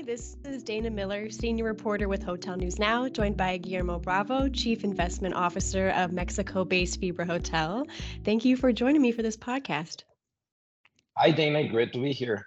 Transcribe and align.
Hi, 0.00 0.04
this 0.04 0.38
is 0.46 0.62
Dana 0.62 0.88
Miller, 0.88 1.28
senior 1.28 1.64
reporter 1.64 2.08
with 2.08 2.22
Hotel 2.22 2.56
News 2.56 2.78
Now, 2.78 3.06
joined 3.06 3.36
by 3.36 3.58
Guillermo 3.58 3.98
Bravo, 3.98 4.48
chief 4.48 4.82
investment 4.82 5.34
officer 5.34 5.90
of 5.90 6.10
Mexico 6.10 6.64
based 6.64 7.02
Fibra 7.02 7.26
Hotel. 7.26 7.86
Thank 8.24 8.46
you 8.46 8.56
for 8.56 8.72
joining 8.72 9.02
me 9.02 9.12
for 9.12 9.20
this 9.20 9.36
podcast. 9.36 10.04
Hi, 11.18 11.30
Dana. 11.30 11.68
Great 11.68 11.92
to 11.92 11.98
be 11.98 12.12
here. 12.12 12.46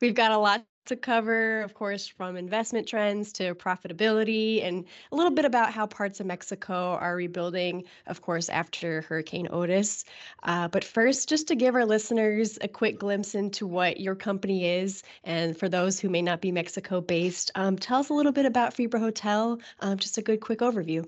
We've 0.00 0.14
got 0.14 0.32
a 0.32 0.38
lot 0.38 0.64
to 0.86 0.96
cover, 0.96 1.62
of 1.62 1.74
course, 1.74 2.06
from 2.06 2.36
investment 2.36 2.86
trends 2.86 3.32
to 3.34 3.54
profitability 3.54 4.64
and 4.64 4.84
a 5.12 5.16
little 5.16 5.32
bit 5.32 5.44
about 5.44 5.72
how 5.72 5.86
parts 5.86 6.20
of 6.20 6.26
Mexico 6.26 6.96
are 7.00 7.16
rebuilding, 7.16 7.84
of 8.06 8.22
course, 8.22 8.48
after 8.48 9.02
Hurricane 9.02 9.48
Otis. 9.50 10.04
Uh, 10.42 10.68
but 10.68 10.84
first, 10.84 11.28
just 11.28 11.48
to 11.48 11.54
give 11.54 11.74
our 11.74 11.84
listeners 11.84 12.58
a 12.60 12.68
quick 12.68 12.98
glimpse 12.98 13.34
into 13.34 13.66
what 13.66 14.00
your 14.00 14.14
company 14.14 14.66
is, 14.66 15.02
and 15.24 15.56
for 15.56 15.68
those 15.68 16.00
who 16.00 16.08
may 16.08 16.22
not 16.22 16.40
be 16.40 16.52
Mexico 16.52 17.00
based, 17.00 17.50
um, 17.54 17.76
tell 17.76 18.00
us 18.00 18.08
a 18.08 18.14
little 18.14 18.32
bit 18.32 18.46
about 18.46 18.74
Fibra 18.74 18.98
Hotel, 18.98 19.58
um, 19.80 19.98
just 19.98 20.18
a 20.18 20.22
good 20.22 20.40
quick 20.40 20.60
overview. 20.60 21.06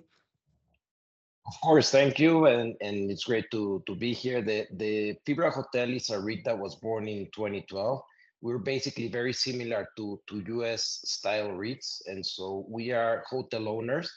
Of 1.49 1.59
course, 1.63 1.91
thank 1.91 2.19
you, 2.19 2.45
and, 2.45 2.77
and 2.83 3.11
it's 3.11 3.25
great 3.25 3.51
to, 3.53 3.83
to 3.87 3.95
be 3.95 4.13
here. 4.13 4.43
The, 4.43 4.67
the 4.73 5.17
Fibra 5.27 5.51
Hotel 5.51 5.89
is 5.89 6.11
a 6.11 6.21
REIT 6.21 6.45
that 6.45 6.59
was 6.59 6.75
born 6.75 7.09
in 7.09 7.25
2012 7.35 8.03
we're 8.41 8.59
basically 8.59 9.09
very 9.09 9.33
similar 9.33 9.89
to, 9.97 10.21
to 10.29 10.43
US 10.59 11.01
style 11.05 11.49
REITs. 11.49 12.03
And 12.07 12.25
so 12.25 12.65
we 12.69 12.93
are 12.93 13.25
hotel 13.29 13.69
owners. 13.69 14.11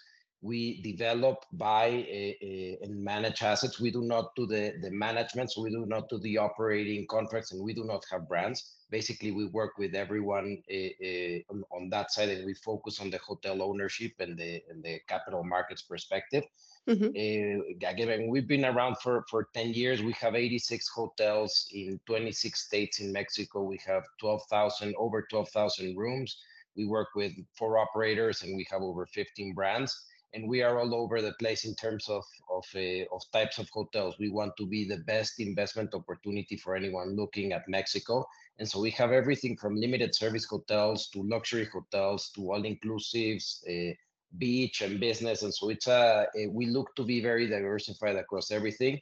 We 0.43 0.81
develop, 0.81 1.45
buy, 1.53 1.87
uh, 1.89 2.45
uh, 2.45 2.75
and 2.81 3.03
manage 3.03 3.43
assets. 3.43 3.79
We 3.79 3.91
do 3.91 4.01
not 4.01 4.35
do 4.35 4.47
the, 4.47 4.73
the 4.81 4.89
management, 4.89 5.51
so 5.51 5.61
we 5.61 5.69
do 5.69 5.85
not 5.85 6.09
do 6.09 6.17
the 6.17 6.39
operating 6.39 7.05
contracts, 7.05 7.51
and 7.51 7.63
we 7.63 7.75
do 7.75 7.83
not 7.83 8.03
have 8.11 8.27
brands. 8.27 8.73
Basically, 8.89 9.29
we 9.29 9.45
work 9.45 9.77
with 9.77 9.93
everyone 9.93 10.63
uh, 10.67 11.53
on, 11.53 11.63
on, 11.71 11.89
that 11.91 12.11
side, 12.11 12.29
and 12.29 12.43
we 12.43 12.55
focus 12.55 12.99
on 12.99 13.11
the 13.11 13.19
hotel 13.19 13.61
ownership 13.61 14.13
and 14.19 14.35
the, 14.35 14.63
and 14.67 14.83
the 14.83 14.99
capital 15.07 15.43
markets 15.43 15.83
perspective. 15.83 16.43
Mm-hmm. 16.87 17.09
Uh, 17.15 17.89
again, 17.89 18.27
we've 18.29 18.47
been 18.47 18.65
around 18.65 18.97
for, 18.97 19.23
for 19.29 19.47
10 19.53 19.73
years. 19.73 20.01
We 20.01 20.13
have 20.13 20.35
86 20.35 20.87
hotels 20.89 21.67
in 21.71 21.99
26 22.07 22.59
states 22.59 22.99
in 22.99 23.11
Mexico. 23.11 23.63
We 23.63 23.79
have 23.85 24.03
12,000, 24.19 24.95
over 24.97 25.21
12,000 25.29 25.95
rooms. 25.95 26.37
We 26.75 26.85
work 26.85 27.09
with 27.15 27.33
four 27.55 27.77
operators 27.77 28.41
and 28.41 28.55
we 28.55 28.65
have 28.71 28.81
over 28.81 29.05
15 29.05 29.53
brands. 29.53 30.07
And 30.33 30.47
we 30.47 30.63
are 30.63 30.79
all 30.79 30.95
over 30.95 31.21
the 31.21 31.33
place 31.33 31.65
in 31.65 31.75
terms 31.75 32.07
of, 32.07 32.23
of, 32.49 32.63
uh, 32.73 33.03
of 33.13 33.21
types 33.33 33.59
of 33.59 33.69
hotels. 33.69 34.15
We 34.17 34.29
want 34.29 34.55
to 34.57 34.65
be 34.65 34.87
the 34.87 34.99
best 34.99 35.39
investment 35.39 35.93
opportunity 35.93 36.55
for 36.55 36.75
anyone 36.75 37.17
looking 37.17 37.51
at 37.51 37.67
Mexico. 37.67 38.25
And 38.57 38.67
so 38.67 38.79
we 38.79 38.91
have 38.91 39.11
everything 39.11 39.57
from 39.57 39.75
limited 39.75 40.15
service 40.15 40.45
hotels 40.45 41.09
to 41.09 41.21
luxury 41.23 41.67
hotels 41.71 42.31
to 42.35 42.53
all 42.53 42.63
inclusives. 42.63 43.61
Uh, 43.67 43.93
beach 44.37 44.81
and 44.81 44.99
business 44.99 45.41
and 45.43 45.53
so 45.53 45.69
it's 45.69 45.87
a, 45.87 46.25
a, 46.37 46.47
we 46.47 46.65
look 46.65 46.95
to 46.95 47.03
be 47.03 47.21
very 47.21 47.47
diversified 47.47 48.15
across 48.15 48.51
everything 48.51 48.99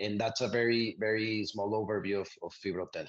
and 0.00 0.20
that's 0.20 0.40
a 0.40 0.48
very 0.48 0.96
very 0.98 1.44
small 1.46 1.70
overview 1.72 2.20
of, 2.20 2.28
of 2.42 2.52
Fibra 2.52 2.80
Hotel. 2.80 3.06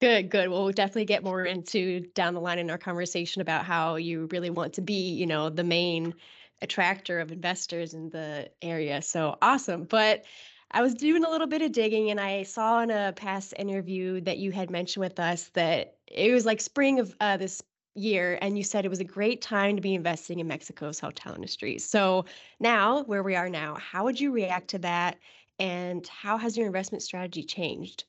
Good, 0.00 0.30
good. 0.30 0.50
Well, 0.50 0.64
we'll 0.64 0.72
definitely 0.72 1.06
get 1.06 1.24
more 1.24 1.44
into 1.44 2.00
down 2.14 2.34
the 2.34 2.40
line 2.40 2.58
in 2.58 2.70
our 2.70 2.76
conversation 2.76 3.40
about 3.40 3.64
how 3.64 3.96
you 3.96 4.28
really 4.30 4.50
want 4.50 4.74
to 4.74 4.82
be, 4.82 5.10
you 5.14 5.26
know, 5.26 5.48
the 5.48 5.64
main 5.64 6.12
attractor 6.60 7.18
of 7.18 7.32
investors 7.32 7.94
in 7.94 8.10
the 8.10 8.50
area. 8.60 9.00
So 9.00 9.38
awesome. 9.40 9.84
But 9.84 10.24
I 10.70 10.82
was 10.82 10.94
doing 10.94 11.24
a 11.24 11.30
little 11.30 11.46
bit 11.46 11.62
of 11.62 11.72
digging 11.72 12.10
and 12.10 12.20
I 12.20 12.42
saw 12.42 12.80
in 12.82 12.90
a 12.90 13.14
past 13.16 13.54
interview 13.58 14.20
that 14.22 14.36
you 14.36 14.52
had 14.52 14.70
mentioned 14.70 15.00
with 15.00 15.18
us 15.18 15.48
that 15.54 15.96
it 16.06 16.30
was 16.30 16.44
like 16.44 16.60
spring 16.60 16.98
of 17.00 17.14
uh, 17.20 17.38
this 17.38 17.62
year 17.96 18.38
and 18.40 18.56
you 18.56 18.64
said 18.64 18.84
it 18.84 18.88
was 18.88 19.00
a 19.00 19.04
great 19.04 19.42
time 19.42 19.76
to 19.76 19.82
be 19.82 19.94
investing 19.94 20.38
in 20.38 20.46
Mexico's 20.46 21.00
hotel 21.00 21.34
industry. 21.34 21.78
So 21.78 22.24
now, 22.60 23.02
where 23.04 23.22
we 23.22 23.34
are 23.36 23.48
now, 23.48 23.76
how 23.76 24.04
would 24.04 24.20
you 24.20 24.32
react 24.32 24.68
to 24.68 24.78
that 24.80 25.18
and 25.58 26.06
how 26.08 26.36
has 26.36 26.56
your 26.56 26.66
investment 26.66 27.02
strategy 27.02 27.42
changed? 27.42 28.04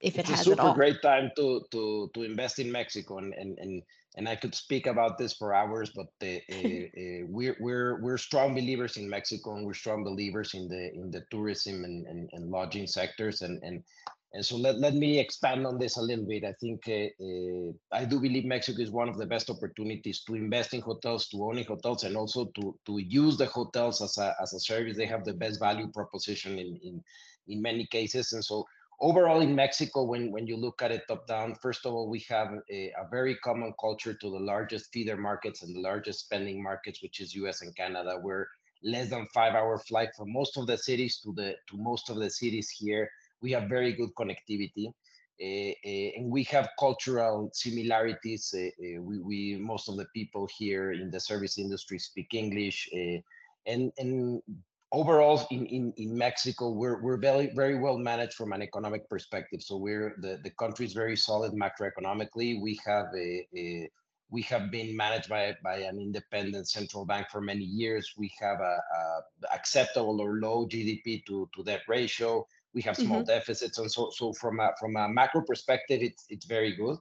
If 0.00 0.14
it 0.14 0.20
it's 0.20 0.30
has 0.30 0.40
a 0.40 0.44
super 0.44 0.72
great 0.72 1.02
time 1.02 1.30
to 1.36 1.62
to 1.72 2.10
to 2.14 2.22
invest 2.22 2.58
in 2.58 2.72
Mexico 2.72 3.18
and 3.18 3.34
and 3.34 3.58
and, 3.58 3.82
and 4.16 4.28
I 4.28 4.34
could 4.34 4.54
speak 4.54 4.86
about 4.86 5.18
this 5.18 5.34
for 5.34 5.54
hours, 5.54 5.92
but 5.94 6.08
uh, 6.22 6.40
uh, 6.50 7.26
we're 7.28 7.56
we're 7.60 8.00
we're 8.00 8.18
strong 8.18 8.54
believers 8.54 8.96
in 8.96 9.08
Mexico 9.08 9.56
and 9.56 9.66
we're 9.66 9.74
strong 9.74 10.02
believers 10.02 10.54
in 10.54 10.68
the 10.68 10.92
in 10.94 11.10
the 11.10 11.22
tourism 11.30 11.84
and, 11.84 12.06
and, 12.06 12.30
and 12.32 12.50
lodging 12.50 12.86
sectors 12.86 13.42
and 13.42 13.62
and 13.62 13.84
and 14.32 14.46
so 14.46 14.56
let, 14.56 14.78
let 14.78 14.94
me 14.94 15.18
expand 15.18 15.66
on 15.66 15.78
this 15.78 15.96
a 15.96 16.02
little 16.02 16.24
bit. 16.24 16.44
I 16.44 16.52
think 16.60 16.82
uh, 16.86 17.24
uh, 17.24 17.72
I 17.92 18.04
do 18.04 18.20
believe 18.20 18.44
Mexico 18.44 18.80
is 18.80 18.90
one 18.90 19.08
of 19.08 19.18
the 19.18 19.26
best 19.26 19.50
opportunities 19.50 20.22
to 20.24 20.36
invest 20.36 20.72
in 20.72 20.82
hotels, 20.82 21.26
to 21.28 21.42
own 21.42 21.58
in 21.58 21.64
hotels, 21.64 22.04
and 22.04 22.16
also 22.16 22.44
to, 22.44 22.78
to 22.86 22.98
use 22.98 23.36
the 23.36 23.46
hotels 23.46 24.00
as 24.00 24.18
a, 24.18 24.36
as 24.40 24.52
a 24.52 24.60
service. 24.60 24.96
They 24.96 25.06
have 25.06 25.24
the 25.24 25.32
best 25.32 25.58
value 25.58 25.88
proposition 25.88 26.60
in, 26.60 26.78
in, 26.84 27.02
in 27.48 27.60
many 27.60 27.86
cases. 27.86 28.32
And 28.32 28.44
so 28.44 28.64
overall 29.00 29.40
in 29.40 29.52
Mexico, 29.52 30.04
when, 30.04 30.30
when 30.30 30.46
you 30.46 30.56
look 30.56 30.80
at 30.80 30.92
it 30.92 31.02
top 31.08 31.26
down, 31.26 31.56
first 31.56 31.84
of 31.84 31.92
all, 31.92 32.08
we 32.08 32.24
have 32.28 32.52
a, 32.70 32.92
a 33.00 33.08
very 33.10 33.34
common 33.36 33.74
culture 33.80 34.14
to 34.14 34.30
the 34.30 34.38
largest 34.38 34.92
feeder 34.92 35.16
markets 35.16 35.62
and 35.64 35.74
the 35.74 35.80
largest 35.80 36.20
spending 36.20 36.62
markets, 36.62 37.02
which 37.02 37.18
is 37.18 37.34
US 37.34 37.62
and 37.62 37.74
Canada. 37.74 38.16
We're 38.22 38.46
less 38.84 39.10
than 39.10 39.26
five 39.34 39.54
hour 39.54 39.76
flight 39.78 40.10
from 40.16 40.32
most 40.32 40.56
of 40.56 40.68
the 40.68 40.78
cities 40.78 41.18
to 41.24 41.32
the 41.34 41.56
to 41.68 41.76
most 41.76 42.08
of 42.08 42.16
the 42.16 42.30
cities 42.30 42.70
here 42.70 43.10
we 43.42 43.52
have 43.52 43.68
very 43.68 43.92
good 43.92 44.10
connectivity. 44.14 44.92
Uh, 45.42 45.72
uh, 45.86 46.10
and 46.16 46.30
we 46.30 46.44
have 46.44 46.68
cultural 46.78 47.50
similarities. 47.54 48.54
Uh, 48.54 49.00
we, 49.00 49.18
we, 49.20 49.56
most 49.58 49.88
of 49.88 49.96
the 49.96 50.04
people 50.14 50.46
here 50.58 50.92
in 50.92 51.10
the 51.10 51.18
service 51.18 51.56
industry 51.56 51.98
speak 51.98 52.34
English, 52.34 52.90
and 53.66 53.90
and 53.98 54.42
overall 54.92 55.46
in, 55.50 55.66
in, 55.66 55.92
in 55.96 56.16
Mexico, 56.16 56.70
we're, 56.70 57.00
we're 57.00 57.16
very, 57.16 57.50
very 57.54 57.78
well 57.78 57.98
managed 57.98 58.34
from 58.34 58.52
an 58.52 58.62
economic 58.62 59.08
perspective. 59.08 59.62
So 59.62 59.76
we're 59.76 60.16
the, 60.18 60.40
the 60.42 60.50
country 60.50 60.86
is 60.86 60.92
very 60.92 61.16
solid 61.16 61.52
macroeconomically. 61.52 62.60
We 62.60 62.78
have 62.86 63.06
a, 63.16 63.46
a 63.56 63.90
we 64.32 64.42
have 64.42 64.70
been 64.70 64.96
managed 64.96 65.28
by, 65.28 65.56
by 65.62 65.78
an 65.78 65.98
independent 65.98 66.68
central 66.68 67.04
bank 67.04 67.26
for 67.32 67.40
many 67.40 67.64
years. 67.64 68.14
We 68.16 68.30
have 68.40 68.60
a, 68.60 68.78
a 68.96 69.54
acceptable 69.54 70.20
or 70.20 70.34
low 70.34 70.66
GDP 70.66 71.24
to, 71.26 71.48
to 71.56 71.64
debt 71.64 71.82
ratio 71.88 72.46
we 72.74 72.82
have 72.82 72.96
small 72.96 73.18
mm-hmm. 73.18 73.26
deficits 73.26 73.78
and 73.78 73.90
so 73.90 74.10
so 74.10 74.32
from 74.32 74.60
a 74.60 74.70
from 74.78 74.96
a 74.96 75.08
macro 75.08 75.42
perspective 75.42 76.00
it's 76.02 76.24
it's 76.28 76.46
very 76.46 76.74
good. 76.76 76.96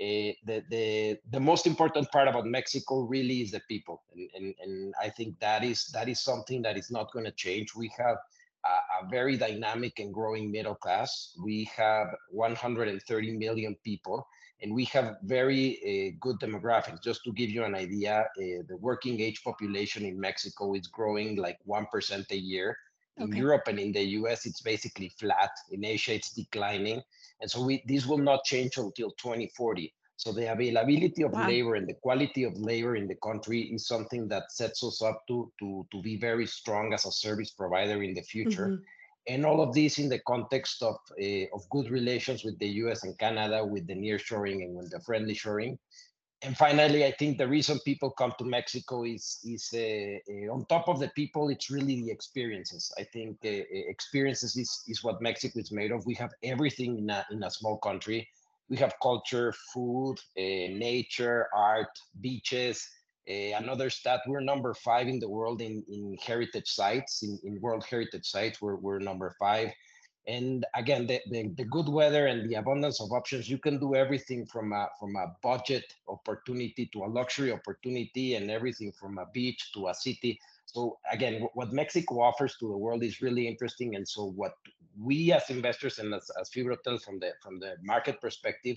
Uh, 0.00 0.30
the 0.46 0.62
the 0.70 1.18
the 1.32 1.40
most 1.40 1.66
important 1.66 2.08
part 2.12 2.28
about 2.28 2.46
mexico 2.46 3.00
really 3.00 3.42
is 3.42 3.50
the 3.50 3.60
people. 3.68 4.02
And 4.14 4.30
and, 4.34 4.54
and 4.62 4.94
i 5.00 5.08
think 5.08 5.38
that 5.40 5.64
is 5.64 5.86
that 5.92 6.08
is 6.08 6.20
something 6.20 6.62
that 6.62 6.76
is 6.76 6.90
not 6.90 7.12
going 7.12 7.24
to 7.24 7.32
change. 7.32 7.74
We 7.74 7.90
have 7.98 8.16
a, 8.64 9.04
a, 9.04 9.08
very 9.08 9.36
dynamic 9.36 9.98
and 9.98 10.12
growing 10.12 10.50
middle 10.50 10.74
class. 10.74 11.32
We 11.42 11.70
have 11.76 12.08
130 12.30 13.32
million 13.36 13.76
people 13.84 14.26
and 14.60 14.74
we 14.74 14.84
have 14.86 15.16
very 15.22 15.78
uh, 15.86 16.16
good 16.20 16.36
demographics. 16.40 17.02
Just 17.02 17.22
to 17.24 17.32
give 17.32 17.50
you 17.50 17.64
an 17.64 17.74
idea 17.74 18.20
uh, 18.20 18.62
the 18.68 18.76
working 18.80 19.20
age 19.20 19.42
population 19.42 20.04
in 20.04 20.20
mexico 20.20 20.74
is 20.74 20.86
growing 20.86 21.36
like 21.36 21.58
1% 21.66 22.30
a 22.30 22.36
year 22.36 22.76
in 23.18 23.30
okay. 23.30 23.38
Europe 23.38 23.68
and 23.68 23.78
in 23.78 23.92
the 23.92 24.02
US, 24.20 24.46
it's 24.46 24.60
basically 24.60 25.08
flat. 25.18 25.50
In 25.70 25.84
Asia, 25.84 26.14
it's 26.14 26.32
declining. 26.32 27.02
And 27.40 27.50
so 27.50 27.62
we, 27.62 27.82
this 27.86 28.06
will 28.06 28.18
not 28.18 28.44
change 28.44 28.76
until 28.76 29.10
2040. 29.12 29.92
So 30.16 30.32
the 30.32 30.50
availability 30.50 31.22
of 31.22 31.32
wow. 31.32 31.46
labor 31.46 31.76
and 31.76 31.88
the 31.88 31.94
quality 31.94 32.42
of 32.42 32.58
labor 32.58 32.96
in 32.96 33.06
the 33.06 33.14
country 33.16 33.62
is 33.62 33.86
something 33.86 34.26
that 34.28 34.50
sets 34.50 34.82
us 34.82 35.00
up 35.00 35.22
to, 35.28 35.52
to, 35.60 35.86
to 35.92 36.02
be 36.02 36.16
very 36.16 36.46
strong 36.46 36.92
as 36.92 37.06
a 37.06 37.12
service 37.12 37.50
provider 37.50 38.02
in 38.02 38.14
the 38.14 38.22
future. 38.22 38.66
Mm-hmm. 38.66 38.82
And 39.28 39.46
all 39.46 39.60
of 39.60 39.74
this 39.74 39.98
in 39.98 40.08
the 40.08 40.18
context 40.26 40.82
of, 40.82 40.96
uh, 41.22 41.44
of 41.54 41.68
good 41.70 41.90
relations 41.90 42.44
with 42.44 42.58
the 42.58 42.68
US 42.82 43.04
and 43.04 43.16
Canada, 43.18 43.64
with 43.64 43.86
the 43.86 43.94
nearshoring 43.94 44.64
and 44.64 44.74
with 44.74 44.90
the 44.90 45.00
friendly 45.00 45.34
shoring 45.34 45.78
and 46.42 46.56
finally, 46.56 47.04
I 47.04 47.10
think 47.12 47.36
the 47.36 47.48
reason 47.48 47.80
people 47.84 48.10
come 48.10 48.32
to 48.38 48.44
Mexico 48.44 49.04
is 49.04 49.40
is 49.44 49.70
uh, 49.74 50.52
on 50.52 50.66
top 50.66 50.88
of 50.88 51.00
the 51.00 51.08
people, 51.08 51.48
it's 51.48 51.70
really 51.70 52.02
the 52.02 52.10
experiences. 52.10 52.92
I 52.96 53.04
think 53.04 53.38
uh, 53.44 53.48
experiences 53.72 54.56
is 54.56 54.84
is 54.86 55.02
what 55.02 55.20
Mexico 55.20 55.58
is 55.58 55.72
made 55.72 55.90
of. 55.90 56.06
We 56.06 56.14
have 56.14 56.32
everything 56.44 56.98
in 56.98 57.10
a 57.10 57.26
in 57.32 57.42
a 57.42 57.50
small 57.50 57.78
country. 57.78 58.28
We 58.68 58.76
have 58.76 58.94
culture, 59.02 59.52
food, 59.74 60.16
uh, 60.38 60.68
nature, 60.78 61.48
art, 61.54 61.98
beaches. 62.20 62.86
Another 63.26 63.90
stat: 63.90 64.20
we're 64.26 64.40
number 64.40 64.74
five 64.74 65.08
in 65.08 65.18
the 65.18 65.28
world 65.28 65.60
in 65.60 65.84
in 65.88 66.16
heritage 66.24 66.68
sites, 66.68 67.22
in, 67.22 67.38
in 67.42 67.60
World 67.60 67.84
Heritage 67.84 68.26
sites. 68.26 68.62
We're 68.62 68.76
we're 68.76 69.00
number 69.00 69.34
five 69.40 69.72
and 70.28 70.66
again 70.74 71.06
the, 71.06 71.20
the, 71.30 71.48
the, 71.56 71.64
good 71.64 71.88
weather 71.88 72.26
and 72.26 72.48
the 72.48 72.54
abundance 72.54 73.00
of 73.00 73.10
options 73.12 73.48
you 73.48 73.58
can 73.58 73.80
do 73.80 73.94
everything 73.94 74.44
from 74.46 74.72
a 74.72 74.86
from 75.00 75.16
a 75.16 75.34
budget 75.42 75.94
opportunity 76.08 76.88
to 76.92 77.04
a 77.04 77.06
luxury 77.06 77.50
opportunity 77.50 78.34
and 78.34 78.50
everything 78.50 78.92
from 78.92 79.18
a 79.18 79.26
beach 79.32 79.72
to 79.72 79.88
a 79.88 79.94
city 79.94 80.38
so 80.66 80.98
again 81.10 81.48
what 81.54 81.72
mexico 81.72 82.20
offers 82.20 82.56
to 82.58 82.68
the 82.68 82.76
world 82.76 83.02
is 83.02 83.22
really 83.22 83.48
interesting 83.48 83.96
and 83.96 84.06
so 84.06 84.26
what 84.36 84.52
we 85.00 85.32
as 85.32 85.48
investors 85.48 85.98
and 85.98 86.12
as, 86.12 86.30
as 86.40 86.50
Fibra 86.50 86.76
Hotel 86.76 86.98
from 86.98 87.18
the 87.20 87.32
from 87.42 87.58
the 87.58 87.76
market 87.82 88.20
perspective 88.20 88.76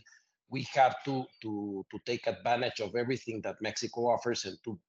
we 0.50 0.68
have 0.74 0.96
to 1.04 1.26
to 1.42 1.86
to 1.92 2.00
take 2.06 2.28
advantage 2.28 2.80
of 2.80 2.96
everything 2.96 3.42
that 3.42 3.56
Mexico 3.62 4.08
offers 4.08 4.46
and 4.46 4.58
to 4.64 4.80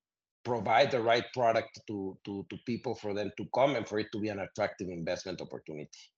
provide 0.45 0.91
the 0.91 1.01
right 1.01 1.25
product 1.33 1.81
to 1.87 2.19
to 2.25 2.45
to 2.51 2.57
people 2.67 2.95
for 2.95 3.15
them 3.15 3.31
to 3.37 3.47
come 3.55 3.77
and 3.77 3.89
for 3.89 3.99
it 3.99 4.11
to 4.13 4.21
be 4.21 4.29
an 4.29 4.41
attractive 4.41 4.89
investment 4.89 5.41
opportunity. 5.41 6.12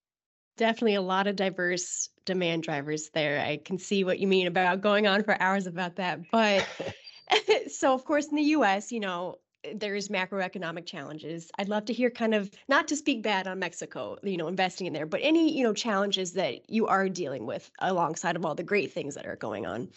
Definitely 0.57 0.95
a 0.95 1.01
lot 1.01 1.27
of 1.27 1.35
diverse 1.35 2.09
demand 2.25 2.63
drivers 2.63 3.09
there. 3.09 3.41
I 3.41 3.57
can 3.57 3.77
see 3.77 4.03
what 4.03 4.19
you 4.19 4.27
mean 4.27 4.47
about 4.47 4.81
going 4.81 5.05
on 5.05 5.23
for 5.23 5.39
hours 5.41 5.67
about 5.67 5.97
that. 5.97 6.31
But 6.31 6.67
so, 7.71 7.93
of 7.93 8.05
course, 8.05 8.27
in 8.27 8.35
the 8.35 8.43
US, 8.43 8.91
you 8.91 8.99
know, 8.99 9.39
there's 9.73 10.09
macroeconomic 10.09 10.85
challenges. 10.85 11.51
I'd 11.57 11.69
love 11.69 11.85
to 11.85 11.93
hear 11.93 12.11
kind 12.11 12.35
of 12.35 12.51
not 12.67 12.87
to 12.89 12.95
speak 12.95 13.23
bad 13.23 13.47
on 13.47 13.59
Mexico, 13.59 14.17
you 14.23 14.37
know, 14.37 14.47
investing 14.47 14.85
in 14.87 14.93
there, 14.93 15.07
but 15.07 15.21
any, 15.23 15.57
you 15.57 15.63
know, 15.63 15.73
challenges 15.73 16.33
that 16.33 16.69
you 16.69 16.85
are 16.87 17.09
dealing 17.09 17.45
with 17.47 17.71
alongside 17.79 18.35
of 18.35 18.45
all 18.45 18.53
the 18.55 18.63
great 18.63 18.93
things 18.93 19.15
that 19.15 19.25
are 19.25 19.35
going 19.35 19.65
on. 19.65 19.89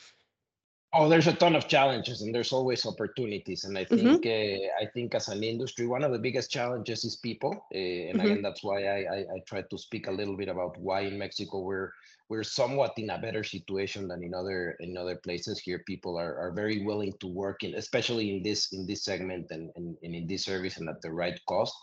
Oh, 0.94 1.06
there's 1.06 1.26
a 1.26 1.34
ton 1.34 1.54
of 1.54 1.68
challenges 1.68 2.22
and 2.22 2.34
there's 2.34 2.52
always 2.52 2.86
opportunities. 2.86 3.64
And 3.64 3.76
I 3.76 3.84
mm-hmm. 3.84 3.96
think 3.96 4.24
mm-hmm. 4.24 4.64
uh, 4.64 4.86
I 4.86 4.90
think 4.90 5.14
as 5.14 5.28
an 5.28 5.44
industry, 5.44 5.86
one 5.86 6.02
of 6.02 6.12
the 6.12 6.18
biggest 6.18 6.50
challenges 6.50 7.04
is 7.04 7.16
people. 7.16 7.66
Uh, 7.74 7.78
and 7.78 8.18
mm-hmm. 8.18 8.20
again, 8.20 8.42
that's 8.42 8.64
why 8.64 8.84
I, 8.84 8.96
I, 8.96 9.18
I 9.34 9.38
try 9.46 9.62
to 9.62 9.78
speak 9.78 10.06
a 10.06 10.12
little 10.12 10.36
bit 10.36 10.48
about 10.48 10.78
why 10.78 11.00
in 11.00 11.18
Mexico 11.18 11.60
we're 11.60 11.92
we're 12.30 12.44
somewhat 12.44 12.92
in 12.96 13.10
a 13.10 13.18
better 13.18 13.44
situation 13.44 14.08
than 14.08 14.22
in 14.22 14.32
other 14.32 14.76
in 14.80 14.96
other 14.96 15.16
places. 15.16 15.58
Here, 15.58 15.80
people 15.86 16.18
are, 16.18 16.36
are 16.38 16.52
very 16.52 16.82
willing 16.82 17.12
to 17.20 17.26
work 17.26 17.64
in, 17.64 17.74
especially 17.74 18.36
in 18.36 18.42
this 18.42 18.72
in 18.72 18.86
this 18.86 19.04
segment 19.04 19.50
and, 19.50 19.70
and, 19.76 19.96
and 20.02 20.14
in 20.14 20.26
this 20.26 20.44
service 20.44 20.78
and 20.78 20.88
at 20.88 21.02
the 21.02 21.12
right 21.12 21.38
cost. 21.46 21.74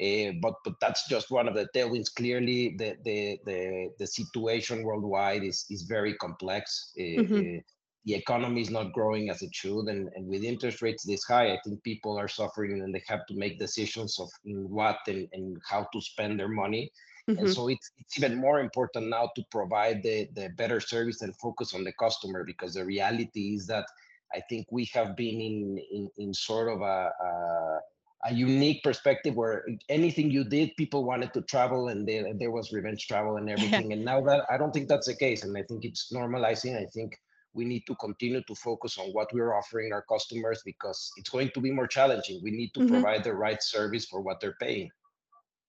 Uh, 0.00 0.32
but 0.40 0.54
but 0.64 0.80
that's 0.80 1.08
just 1.08 1.30
one 1.30 1.46
of 1.46 1.54
the 1.54 1.68
tailwinds. 1.74 2.14
Clearly, 2.14 2.74
the 2.78 2.96
the 3.04 3.38
the, 3.44 3.90
the 3.98 4.06
situation 4.06 4.82
worldwide 4.82 5.44
is 5.44 5.66
is 5.68 5.82
very 5.82 6.14
complex. 6.14 6.92
Mm-hmm. 6.98 7.58
The 8.06 8.14
economy 8.14 8.60
is 8.60 8.70
not 8.70 8.92
growing 8.92 9.28
as 9.30 9.42
it 9.42 9.54
should 9.54 9.88
and, 9.88 10.08
and 10.14 10.26
with 10.26 10.44
interest 10.44 10.80
rates 10.80 11.04
this 11.04 11.24
high 11.24 11.52
i 11.52 11.58
think 11.62 11.82
people 11.82 12.16
are 12.16 12.28
suffering 12.28 12.80
and 12.80 12.94
they 12.94 13.02
have 13.06 13.26
to 13.26 13.34
make 13.34 13.58
decisions 13.58 14.18
of 14.18 14.30
what 14.44 14.98
and, 15.08 15.28
and 15.32 15.60
how 15.68 15.86
to 15.92 16.00
spend 16.00 16.38
their 16.38 16.48
money 16.48 16.90
mm-hmm. 17.28 17.38
and 17.38 17.52
so 17.52 17.68
it's, 17.68 17.90
it's 17.98 18.16
even 18.16 18.36
more 18.36 18.60
important 18.60 19.08
now 19.08 19.28
to 19.34 19.42
provide 19.50 20.02
the, 20.02 20.28
the 20.34 20.48
better 20.56 20.80
service 20.80 21.20
and 21.22 21.36
focus 21.36 21.74
on 21.74 21.84
the 21.84 21.92
customer 21.92 22.44
because 22.44 22.74
the 22.74 22.84
reality 22.84 23.54
is 23.54 23.66
that 23.66 23.86
i 24.32 24.40
think 24.48 24.66
we 24.70 24.88
have 24.94 25.16
been 25.16 25.40
in 25.40 25.78
in, 25.90 26.10
in 26.16 26.32
sort 26.32 26.68
of 26.68 26.80
a, 26.80 27.10
a 27.28 27.80
a 28.28 28.34
unique 28.34 28.82
perspective 28.82 29.36
where 29.36 29.64
anything 29.88 30.30
you 30.30 30.42
did, 30.42 30.74
people 30.76 31.04
wanted 31.04 31.32
to 31.32 31.42
travel 31.42 31.88
and 31.88 32.08
they, 32.08 32.24
there 32.40 32.50
was 32.50 32.72
revenge 32.72 33.06
travel 33.06 33.36
and 33.36 33.48
everything. 33.54 33.92
and 33.92 34.04
now 34.04 34.20
that 34.20 34.44
I 34.50 34.56
don't 34.56 34.72
think 34.72 34.88
that's 34.88 35.06
the 35.06 35.14
case. 35.14 35.44
And 35.44 35.56
I 35.56 35.62
think 35.62 35.84
it's 35.84 36.12
normalizing. 36.12 36.76
I 36.76 36.86
think 36.86 37.16
we 37.56 37.64
need 37.64 37.84
to 37.86 37.94
continue 37.96 38.42
to 38.42 38.54
focus 38.54 38.98
on 38.98 39.06
what 39.06 39.32
we're 39.32 39.54
offering 39.54 39.92
our 39.92 40.02
customers 40.02 40.62
because 40.64 41.10
it's 41.16 41.30
going 41.30 41.50
to 41.54 41.60
be 41.60 41.72
more 41.72 41.86
challenging. 41.86 42.40
We 42.42 42.50
need 42.50 42.72
to 42.74 42.80
mm-hmm. 42.80 42.92
provide 42.92 43.24
the 43.24 43.34
right 43.34 43.62
service 43.62 44.04
for 44.04 44.20
what 44.20 44.40
they're 44.40 44.56
paying. 44.60 44.90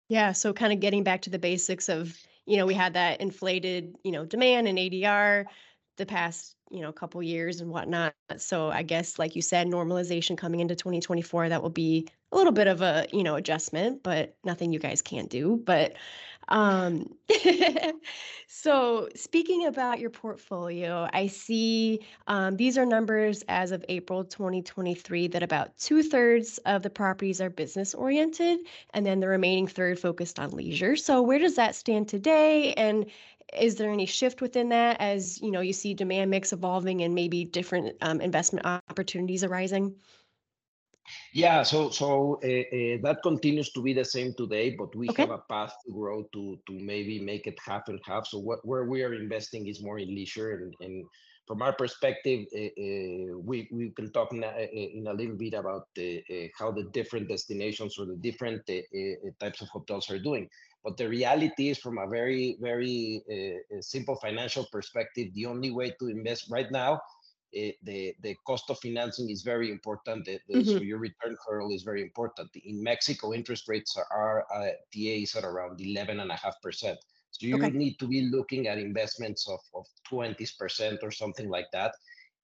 Yeah, 0.09 0.33
so 0.33 0.53
kind 0.53 0.73
of 0.73 0.81
getting 0.81 1.05
back 1.05 1.23
to 1.23 1.31
the 1.31 1.39
basics 1.39 1.89
of, 1.89 2.17
you 2.47 2.57
know, 2.57 2.67
we 2.67 2.75
had 2.75 2.95
that 2.95 3.21
inflated, 3.21 3.95
you 4.03 4.13
know, 4.13 4.25
demand 4.25 4.67
and 4.67 4.79
ADR 4.79 5.45
the 5.97 6.07
past, 6.07 6.57
you 6.71 6.81
know, 6.81 6.93
couple 6.93 7.23
years 7.23 7.61
and 7.61 7.71
whatnot. 7.71 8.15
So 8.39 8.71
I 8.71 8.83
guess, 8.83 9.19
like 9.19 9.37
you 9.37 9.43
said, 9.43 9.67
normalization 9.67 10.37
coming 10.37 10.61
into 10.61 10.75
2024, 10.75 11.51
that 11.51 11.63
will 11.63 11.71
be 11.71 12.09
a 12.33 12.37
little 12.37 12.53
bit 12.53 12.67
of 12.67 12.83
a, 12.83 13.07
you 13.13 13.23
know, 13.23 13.37
adjustment, 13.37 14.03
but 14.03 14.37
nothing 14.45 14.73
you 14.73 14.79
guys 14.79 15.03
can't 15.03 15.31
do. 15.31 15.63
But 15.65 15.95
um, 16.49 17.15
so 18.47 19.09
speaking 19.15 19.67
about 19.67 19.99
your 19.99 20.11
portfolio, 20.11 21.09
I 21.13 21.27
see 21.27 22.01
um, 22.27 22.57
these 22.57 22.77
are 22.77 22.85
numbers 22.85 23.43
as 23.49 23.73
of 23.73 23.85
April 23.89 24.25
2023 24.25 25.29
that 25.29 25.43
about 25.43 25.77
two 25.79 26.03
thirds 26.03 26.59
of 26.67 26.83
the 26.83 26.91
properties 26.91 27.41
are 27.41 27.51
business 27.51 27.95
oriented, 27.95 28.61
and 28.93 29.07
then 29.07 29.21
the 29.21 29.29
remaining 29.29 29.67
third 29.67 29.99
focused 29.99 30.39
on 30.39 30.51
leisure. 30.51 30.97
So 30.97 31.23
where 31.23 31.39
does 31.39 31.57
that 31.57 31.75
stand 31.75 32.09
today? 32.09 32.75
And 32.75 33.07
is 33.59 33.77
there 33.77 33.91
any 33.91 34.07
shift 34.07 34.41
within 34.41 34.69
that 34.71 35.01
as 35.01 35.41
you 35.41 35.51
know 35.51 35.61
you 35.61 35.73
see 35.73 35.95
demand 35.95 36.31
mix 36.31 36.53
evolving 36.53 37.03
and 37.03 37.15
maybe 37.15 37.45
different 37.45 37.97
um, 38.03 38.21
investment 38.21 38.67
opportunities 38.67 39.45
arising? 39.45 39.95
Yeah, 41.33 41.63
so 41.63 41.91
so 41.91 42.41
uh, 42.43 42.47
uh, 42.47 42.97
that 43.03 43.19
continues 43.23 43.73
to 43.73 43.83
be 43.83 43.93
the 43.93 44.05
same 44.05 44.33
today, 44.35 44.75
but 44.79 44.95
we 44.97 45.09
okay. 45.11 45.23
have 45.23 45.31
a 45.31 45.43
path 45.51 45.75
to 45.85 45.93
grow 45.93 46.23
to 46.33 46.59
to 46.67 46.73
maybe 46.73 47.21
make 47.21 47.47
it 47.47 47.59
half 47.65 47.89
and 47.89 48.01
half. 48.05 48.27
So 48.27 48.39
what 48.39 48.65
where 48.65 48.85
we 48.85 49.03
are 49.03 49.15
investing 49.15 49.67
is 49.67 49.83
more 49.83 49.99
in 49.99 50.09
leisure, 50.09 50.53
and, 50.53 50.75
and 50.81 51.05
from 51.47 51.61
our 51.61 51.75
perspective, 51.75 52.47
uh, 52.57 53.37
we 53.37 53.69
we 53.71 53.91
can 53.91 54.13
talk 54.13 54.33
in 54.33 54.45
a 54.45 55.13
little 55.13 55.37
bit 55.37 55.55
about 55.55 55.89
how 56.59 56.73
the 56.73 56.89
different 56.93 57.29
destinations 57.29 57.99
or 57.99 58.07
the 58.07 58.17
different 58.17 58.63
types 59.41 59.61
of 59.61 59.69
hotels 59.69 60.11
are 60.11 60.19
doing. 60.19 60.49
But 60.85 60.99
the 60.99 61.09
reality 61.09 61.71
is, 61.71 61.79
from 61.79 61.99
a 61.99 62.07
very 62.07 62.59
very 62.61 63.23
simple 63.81 64.17
financial 64.17 64.67
perspective, 64.71 65.33
the 65.35 65.47
only 65.47 65.71
way 65.71 65.95
to 65.99 66.09
invest 66.09 66.51
right 66.51 66.71
now 66.71 67.01
Eh, 67.55 67.73
the 67.83 68.15
the 68.21 68.35
cost 68.47 68.69
of 68.71 68.79
financing 68.81 69.31
is 69.31 69.43
very 69.43 69.71
important. 69.71 70.25
The, 70.25 70.41
the, 70.49 70.55
mm-hmm. 70.55 70.71
So 70.71 70.83
your 70.83 70.99
return 70.99 71.37
hurdle 71.47 71.73
is 71.73 71.83
very 71.83 72.03
important. 72.03 72.51
In 72.65 72.83
Mexico, 72.83 73.33
interest 73.33 73.69
rates 73.69 73.97
are, 73.97 74.09
are 74.11 74.45
uh, 74.53 74.73
TAs 74.93 75.37
at 75.37 75.45
around 75.45 75.81
11 75.81 76.21
and 76.21 76.31
a 76.31 76.37
half 76.37 76.61
percent. 76.63 76.99
So 77.31 77.47
you 77.47 77.57
okay. 77.57 77.71
need 77.71 77.99
to 77.99 78.07
be 78.07 78.23
looking 78.23 78.67
at 78.69 78.79
investments 78.79 79.49
of, 79.49 79.61
of 79.75 79.87
20% 80.11 80.99
or 81.03 81.11
something 81.11 81.49
like 81.49 81.67
that. 81.73 81.95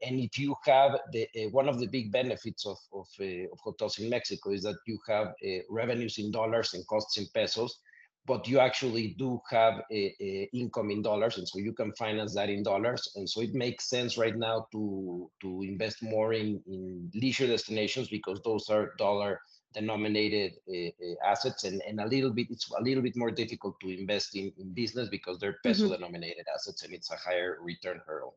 And 0.03 0.19
if 0.19 0.39
you 0.39 0.55
have 0.65 0.99
the 1.13 1.29
uh, 1.37 1.49
one 1.51 1.69
of 1.69 1.79
the 1.81 1.87
big 1.87 2.13
benefits 2.13 2.65
of 2.67 2.79
of, 2.93 3.09
uh, 3.21 3.51
of 3.53 3.59
hotels 3.59 3.99
in 3.99 4.09
Mexico 4.09 4.53
is 4.53 4.63
that 4.63 4.79
you 4.87 4.99
have 5.09 5.29
uh, 5.29 5.63
revenues 5.69 6.19
in 6.19 6.31
dollars 6.31 6.75
and 6.75 6.87
costs 6.87 7.19
in 7.19 7.27
pesos 7.35 7.81
but 8.27 8.47
you 8.47 8.59
actually 8.59 9.15
do 9.19 9.41
have 9.51 9.83
a, 9.91 10.15
a 10.21 10.51
income 10.53 10.91
in 10.91 11.03
dollars 11.03 11.39
and 11.39 11.49
so 11.49 11.59
you 11.59 11.73
can 11.73 11.93
finance 11.95 12.35
that 12.35 12.49
in 12.49 12.63
dollars. 12.63 13.13
And 13.17 13.29
so 13.29 13.41
it 13.41 13.55
makes 13.55 13.89
sense 13.89 14.19
right 14.19 14.37
now 14.37 14.67
to 14.73 15.31
to 15.43 15.63
invest 15.63 16.03
more 16.03 16.33
in 16.33 16.63
in 16.67 17.11
leisure 17.15 17.47
destinations 17.47 18.09
because 18.09 18.41
those 18.43 18.69
are 18.69 18.93
dollar 18.99 19.41
denominated 19.73 20.53
uh, 20.69 21.15
assets. 21.25 21.65
And, 21.65 21.81
and 21.87 22.01
a 22.01 22.07
little 22.07 22.31
bit 22.31 22.49
it's 22.51 22.71
a 22.71 22.83
little 22.83 23.03
bit 23.03 23.17
more 23.17 23.31
difficult 23.31 23.81
to 23.81 23.89
invest 23.89 24.37
in, 24.37 24.53
in 24.59 24.73
business 24.75 25.09
because 25.09 25.39
they're 25.39 25.59
peso 25.65 25.85
mm-hmm. 25.85 25.95
denominated 25.95 26.47
assets 26.55 26.83
and 26.85 26.93
it's 26.93 27.11
a 27.11 27.17
higher 27.17 27.59
return 27.63 28.01
hurdle. 28.07 28.35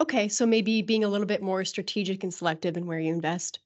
Okay 0.00 0.28
so 0.28 0.46
maybe 0.46 0.82
being 0.82 1.04
a 1.04 1.08
little 1.08 1.26
bit 1.26 1.42
more 1.42 1.64
strategic 1.64 2.22
and 2.22 2.32
selective 2.32 2.76
in 2.76 2.86
where 2.86 3.00
you 3.00 3.12
invest 3.12 3.60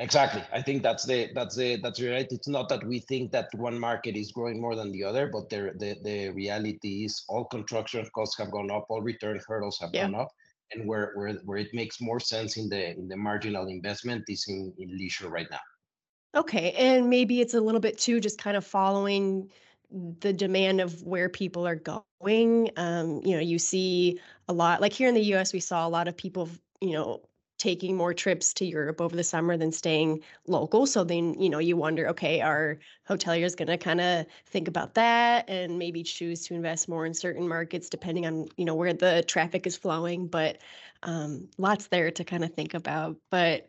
Exactly. 0.00 0.42
I 0.50 0.62
think 0.62 0.82
that's 0.82 1.04
the 1.04 1.30
that's 1.34 1.56
the 1.56 1.76
that's 1.76 2.00
right. 2.00 2.26
It's 2.30 2.48
not 2.48 2.70
that 2.70 2.82
we 2.84 3.00
think 3.00 3.32
that 3.32 3.48
one 3.54 3.78
market 3.78 4.16
is 4.16 4.32
growing 4.32 4.58
more 4.58 4.74
than 4.74 4.90
the 4.92 5.04
other, 5.04 5.28
but 5.28 5.50
the 5.50 5.72
the, 5.76 5.96
the 6.02 6.30
reality 6.30 7.04
is 7.04 7.22
all 7.28 7.44
construction 7.44 8.08
costs 8.14 8.38
have 8.38 8.50
gone 8.50 8.70
up, 8.70 8.86
all 8.88 9.02
return 9.02 9.38
hurdles 9.46 9.78
have 9.78 9.90
yeah. 9.92 10.06
gone 10.06 10.14
up, 10.14 10.28
and 10.72 10.88
where 10.88 11.12
where 11.16 11.34
where 11.44 11.58
it 11.58 11.68
makes 11.74 12.00
more 12.00 12.18
sense 12.18 12.56
in 12.56 12.70
the 12.70 12.96
in 12.96 13.08
the 13.08 13.16
marginal 13.16 13.68
investment 13.68 14.24
is 14.28 14.46
in, 14.48 14.72
in 14.78 14.88
leisure 14.96 15.28
right 15.28 15.48
now. 15.50 15.60
Okay, 16.34 16.72
and 16.72 17.10
maybe 17.10 17.42
it's 17.42 17.54
a 17.54 17.60
little 17.60 17.80
bit 17.80 17.98
too 17.98 18.20
just 18.20 18.38
kind 18.38 18.56
of 18.56 18.64
following 18.64 19.50
the 20.20 20.32
demand 20.32 20.80
of 20.80 21.02
where 21.02 21.28
people 21.28 21.66
are 21.66 21.76
going. 21.76 22.70
Um, 22.78 23.20
you 23.22 23.34
know, 23.34 23.42
you 23.42 23.58
see 23.58 24.18
a 24.48 24.52
lot 24.54 24.80
like 24.80 24.94
here 24.94 25.10
in 25.10 25.14
the 25.14 25.24
U.S. 25.34 25.52
We 25.52 25.60
saw 25.60 25.86
a 25.86 25.90
lot 25.90 26.08
of 26.08 26.16
people, 26.16 26.48
you 26.80 26.92
know, 26.92 27.20
taking 27.60 27.94
more 27.94 28.14
trips 28.14 28.54
to 28.54 28.64
Europe 28.64 29.02
over 29.02 29.14
the 29.14 29.22
summer 29.22 29.54
than 29.54 29.70
staying 29.70 30.22
local. 30.46 30.86
So 30.86 31.04
then, 31.04 31.38
you 31.38 31.50
know, 31.50 31.58
you 31.58 31.76
wonder, 31.76 32.08
okay, 32.08 32.40
are 32.40 32.78
hoteliers 33.08 33.54
going 33.54 33.68
to 33.68 33.76
kind 33.76 34.00
of 34.00 34.24
think 34.46 34.66
about 34.66 34.94
that 34.94 35.48
and 35.48 35.78
maybe 35.78 36.02
choose 36.02 36.46
to 36.46 36.54
invest 36.54 36.88
more 36.88 37.04
in 37.04 37.12
certain 37.12 37.46
markets 37.46 37.90
depending 37.90 38.24
on, 38.24 38.48
you 38.56 38.64
know, 38.64 38.74
where 38.74 38.94
the 38.94 39.22
traffic 39.28 39.66
is 39.66 39.76
flowing. 39.76 40.26
But 40.26 40.56
um, 41.02 41.48
lots 41.58 41.88
there 41.88 42.10
to 42.10 42.24
kind 42.24 42.44
of 42.44 42.54
think 42.54 42.72
about. 42.72 43.16
But 43.30 43.68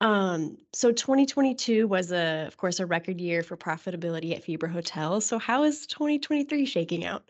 um, 0.00 0.56
so 0.72 0.92
2022 0.92 1.88
was 1.88 2.12
a, 2.12 2.44
of 2.46 2.56
course, 2.56 2.78
a 2.78 2.86
record 2.86 3.20
year 3.20 3.42
for 3.42 3.56
profitability 3.56 4.36
at 4.36 4.44
FIBRA 4.44 4.70
Hotels. 4.70 5.26
So 5.26 5.40
how 5.40 5.64
is 5.64 5.88
2023 5.88 6.64
shaking 6.64 7.04
out? 7.04 7.28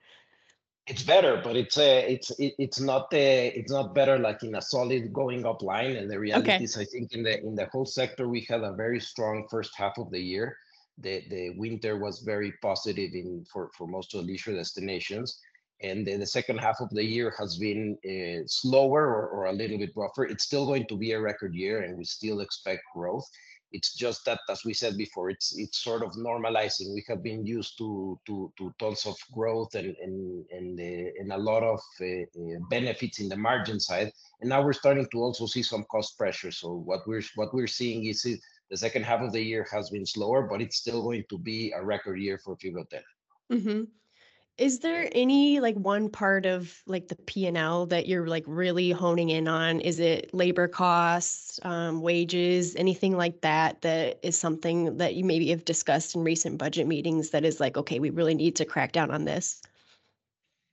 It's 0.86 1.02
better, 1.02 1.40
but 1.42 1.56
it's 1.56 1.78
a 1.78 2.04
uh, 2.04 2.06
it's 2.06 2.30
it, 2.38 2.54
it's 2.58 2.80
not 2.80 3.12
a, 3.12 3.48
uh, 3.48 3.52
it's 3.54 3.72
not 3.72 3.94
better 3.94 4.18
like 4.18 4.42
in 4.42 4.54
a 4.54 4.62
solid 4.62 5.12
going 5.12 5.44
up 5.44 5.62
line. 5.62 5.96
And 5.96 6.10
the 6.10 6.18
reality 6.18 6.52
okay. 6.52 6.64
is, 6.64 6.76
I 6.76 6.84
think 6.84 7.12
in 7.12 7.22
the 7.24 7.40
in 7.42 7.54
the 7.56 7.66
whole 7.66 7.86
sector, 7.86 8.28
we 8.28 8.46
had 8.48 8.62
a 8.62 8.72
very 8.72 9.00
strong 9.00 9.46
first 9.50 9.72
half 9.76 9.98
of 9.98 10.10
the 10.10 10.20
year. 10.20 10.56
The 10.98 11.24
the 11.28 11.50
winter 11.58 11.98
was 11.98 12.20
very 12.20 12.52
positive 12.62 13.12
in 13.14 13.44
for 13.52 13.70
for 13.76 13.86
most 13.86 14.14
of 14.14 14.20
the 14.20 14.26
leisure 14.26 14.54
destinations, 14.54 15.40
and 15.82 16.06
the, 16.06 16.16
the 16.16 16.26
second 16.26 16.58
half 16.58 16.80
of 16.80 16.90
the 16.90 17.04
year 17.04 17.34
has 17.36 17.58
been 17.58 17.98
uh, 18.06 18.46
slower 18.46 19.06
or, 19.06 19.28
or 19.28 19.46
a 19.46 19.52
little 19.52 19.78
bit 19.78 19.92
rougher. 19.96 20.24
It's 20.24 20.44
still 20.44 20.66
going 20.66 20.86
to 20.86 20.96
be 20.96 21.12
a 21.12 21.20
record 21.20 21.54
year, 21.54 21.82
and 21.82 21.98
we 21.98 22.04
still 22.04 22.40
expect 22.40 22.82
growth. 22.94 23.28
It's 23.72 23.94
just 23.94 24.24
that, 24.24 24.40
as 24.48 24.64
we 24.64 24.74
said 24.74 24.96
before, 24.96 25.30
it's 25.30 25.56
it's 25.58 25.82
sort 25.82 26.02
of 26.02 26.12
normalizing. 26.12 26.94
We 26.94 27.04
have 27.08 27.22
been 27.22 27.44
used 27.44 27.76
to 27.78 28.18
to, 28.26 28.52
to 28.58 28.74
tons 28.78 29.06
of 29.06 29.16
growth 29.32 29.74
and 29.74 29.94
and 30.02 30.44
and, 30.50 30.80
uh, 30.80 31.10
and 31.20 31.32
a 31.32 31.38
lot 31.38 31.62
of 31.62 31.80
uh, 32.00 32.04
uh, 32.04 32.58
benefits 32.70 33.18
in 33.18 33.28
the 33.28 33.36
margin 33.36 33.80
side, 33.80 34.12
and 34.40 34.48
now 34.50 34.62
we're 34.62 34.72
starting 34.72 35.06
to 35.10 35.18
also 35.18 35.46
see 35.46 35.62
some 35.62 35.84
cost 35.90 36.16
pressure. 36.16 36.52
So 36.52 36.72
what 36.72 37.06
we're 37.06 37.24
what 37.34 37.52
we're 37.52 37.66
seeing 37.66 38.06
is 38.06 38.22
the 38.70 38.76
second 38.76 39.04
half 39.04 39.20
of 39.20 39.32
the 39.32 39.42
year 39.42 39.66
has 39.72 39.90
been 39.90 40.06
slower, 40.06 40.42
but 40.50 40.60
it's 40.60 40.76
still 40.76 41.02
going 41.02 41.24
to 41.28 41.38
be 41.38 41.72
a 41.72 41.82
record 41.84 42.18
year 42.18 42.38
for 42.44 42.56
FibraHotel. 42.56 43.02
Mm-hmm. 43.52 43.84
Is 44.58 44.78
there 44.78 45.10
any 45.12 45.60
like 45.60 45.76
one 45.76 46.08
part 46.08 46.46
of 46.46 46.82
like 46.86 47.08
the 47.08 47.16
P&L 47.16 47.86
that 47.86 48.06
you're 48.06 48.26
like 48.26 48.44
really 48.46 48.90
honing 48.90 49.28
in 49.28 49.48
on? 49.48 49.80
Is 49.80 50.00
it 50.00 50.32
labor 50.32 50.66
costs, 50.66 51.60
um, 51.62 52.00
wages, 52.00 52.74
anything 52.76 53.18
like 53.18 53.42
that 53.42 53.82
that 53.82 54.18
is 54.22 54.38
something 54.38 54.96
that 54.96 55.14
you 55.14 55.24
maybe 55.24 55.50
have 55.50 55.66
discussed 55.66 56.14
in 56.14 56.24
recent 56.24 56.56
budget 56.56 56.86
meetings 56.86 57.30
that 57.30 57.44
is 57.44 57.60
like, 57.60 57.76
okay, 57.76 57.98
we 57.98 58.08
really 58.08 58.34
need 58.34 58.56
to 58.56 58.64
crack 58.64 58.92
down 58.92 59.10
on 59.10 59.26
this? 59.26 59.60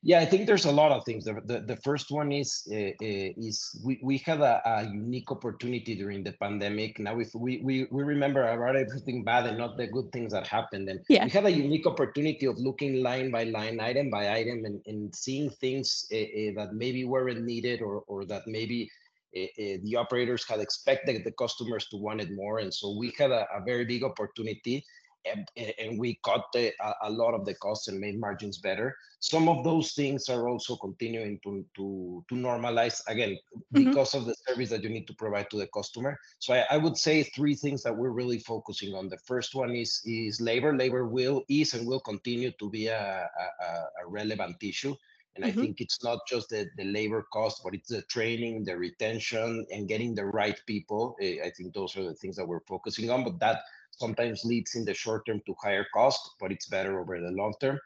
Yeah, 0.06 0.20
I 0.20 0.26
think 0.26 0.48
there's 0.48 0.66
a 0.66 0.72
lot 0.72 0.92
of 0.92 1.06
things. 1.06 1.24
The, 1.24 1.40
the, 1.46 1.62
the 1.62 1.78
first 1.78 2.12
one 2.12 2.34
is 2.34 2.68
uh, 2.70 2.92
is 3.00 3.80
we, 3.86 4.02
we 4.04 4.18
had 4.18 4.42
a, 4.42 4.62
a, 4.66 4.84
unique 4.84 5.32
opportunity 5.32 5.96
during 5.96 6.26
the 6.26 6.34
pandemic. 6.34 7.00
Now, 7.00 7.20
if 7.20 7.34
we, 7.34 7.62
we 7.64 7.88
we 7.90 8.04
remember 8.04 8.44
about 8.44 8.76
everything 8.76 9.24
bad 9.24 9.46
and 9.46 9.58
not 9.58 9.78
the 9.78 9.88
good 9.88 10.12
things 10.12 10.34
that 10.34 10.46
happened, 10.46 10.90
and 10.90 11.00
yeah. 11.08 11.24
we 11.24 11.30
had 11.30 11.46
a 11.46 11.52
unique 11.52 11.88
opportunity 11.88 12.46
of 12.48 12.58
looking 12.58 13.02
line 13.02 13.32
by 13.32 13.46
line, 13.46 13.80
item 13.80 14.10
by 14.10 14.34
item, 14.34 14.66
and, 14.66 14.82
and 14.88 15.16
seeing 15.16 15.50
things 15.50 16.06
uh, 16.12 16.18
uh, 16.18 16.52
that 16.58 16.74
maybe 16.74 17.06
weren't 17.06 17.42
needed 17.46 17.82
or 17.82 18.04
or 18.08 18.26
that 18.26 18.44
maybe 18.46 18.90
the 19.34 19.96
operators 19.98 20.46
had 20.48 20.60
expected 20.60 21.24
the 21.24 21.32
customers 21.32 21.88
to 21.88 21.98
want 21.98 22.22
it 22.22 22.30
more. 22.32 22.60
And 22.60 22.72
so 22.72 22.96
we 22.96 23.12
had 23.18 23.32
a, 23.32 23.48
a 23.52 23.64
very 23.66 23.84
big 23.84 24.04
opportunity 24.04 24.86
and, 25.26 25.48
and 25.80 26.00
we 26.00 26.20
cut 26.24 26.46
the, 26.54 26.74
a, 26.82 26.94
a, 27.04 27.10
lot 27.10 27.34
of 27.34 27.46
the 27.46 27.54
costs 27.56 27.88
and 27.88 28.00
made 28.00 28.20
margins 28.20 28.58
better. 28.58 28.96
Some 29.20 29.48
of 29.48 29.64
those 29.64 29.94
things 29.94 30.30
are 30.30 30.48
also 30.48 30.76
continuing 30.76 31.40
to 31.44 31.66
to, 31.76 32.24
to 32.30 32.36
normalize 32.36 33.02
again 33.08 33.38
mm-hmm. 33.56 33.86
because 33.86 34.14
of 34.14 34.26
the 34.26 34.36
service 34.48 34.70
that 34.70 34.84
you 34.84 34.90
need 34.90 35.08
to 35.08 35.14
provide 35.14 35.50
to 35.52 35.58
the 35.58 35.68
customer. 35.68 36.18
So 36.40 36.54
I, 36.54 36.66
I, 36.72 36.78
would 36.78 36.98
say 36.98 37.24
three 37.24 37.56
things 37.56 37.84
that 37.84 37.96
we're 37.96 38.10
really 38.10 38.40
focusing 38.40 38.94
on. 38.96 39.10
The 39.10 39.20
first 39.20 39.56
one 39.56 39.72
is 39.76 40.02
is 40.06 40.42
labor. 40.42 40.76
Labor 40.76 41.06
will 41.06 41.44
is 41.48 41.74
and 41.74 41.88
will 41.88 42.02
continue 42.02 42.52
to 42.60 42.70
be 42.70 42.88
a, 42.88 43.30
a, 43.62 43.66
a 44.04 44.08
relevant 44.08 44.58
issue. 44.62 44.96
And 45.36 45.46
mm-hmm. 45.46 45.60
I 45.60 45.64
think 45.64 45.82
it's 45.82 46.04
not 46.04 46.20
just 46.28 46.50
the, 46.50 46.70
the 46.78 46.84
labor 46.84 47.26
cost, 47.34 47.62
but 47.64 47.74
it's 47.74 47.90
the 47.90 48.04
training, 48.04 48.66
the 48.66 48.78
retention, 48.78 49.66
and 49.72 49.88
getting 49.88 50.14
the 50.14 50.26
right 50.26 50.60
people. 50.68 51.16
I 51.22 51.52
think 51.58 51.74
those 51.74 51.98
are 51.98 52.04
the 52.04 52.14
things 52.14 52.36
that 52.36 52.48
we're 52.48 52.60
focusing 52.68 53.10
on. 53.10 53.24
But 53.24 53.40
that 53.40 53.62
sometimes 54.00 54.46
leads 54.46 54.76
in 54.76 54.86
the 54.86 54.94
short 54.94 55.26
term 55.26 55.42
to 55.46 55.56
higher 55.62 55.86
cost, 55.94 56.22
but 56.40 56.52
it's 56.52 56.68
better 56.68 57.00
over 57.00 57.20
the 57.20 57.32
long 57.32 57.54
term. 57.60 57.80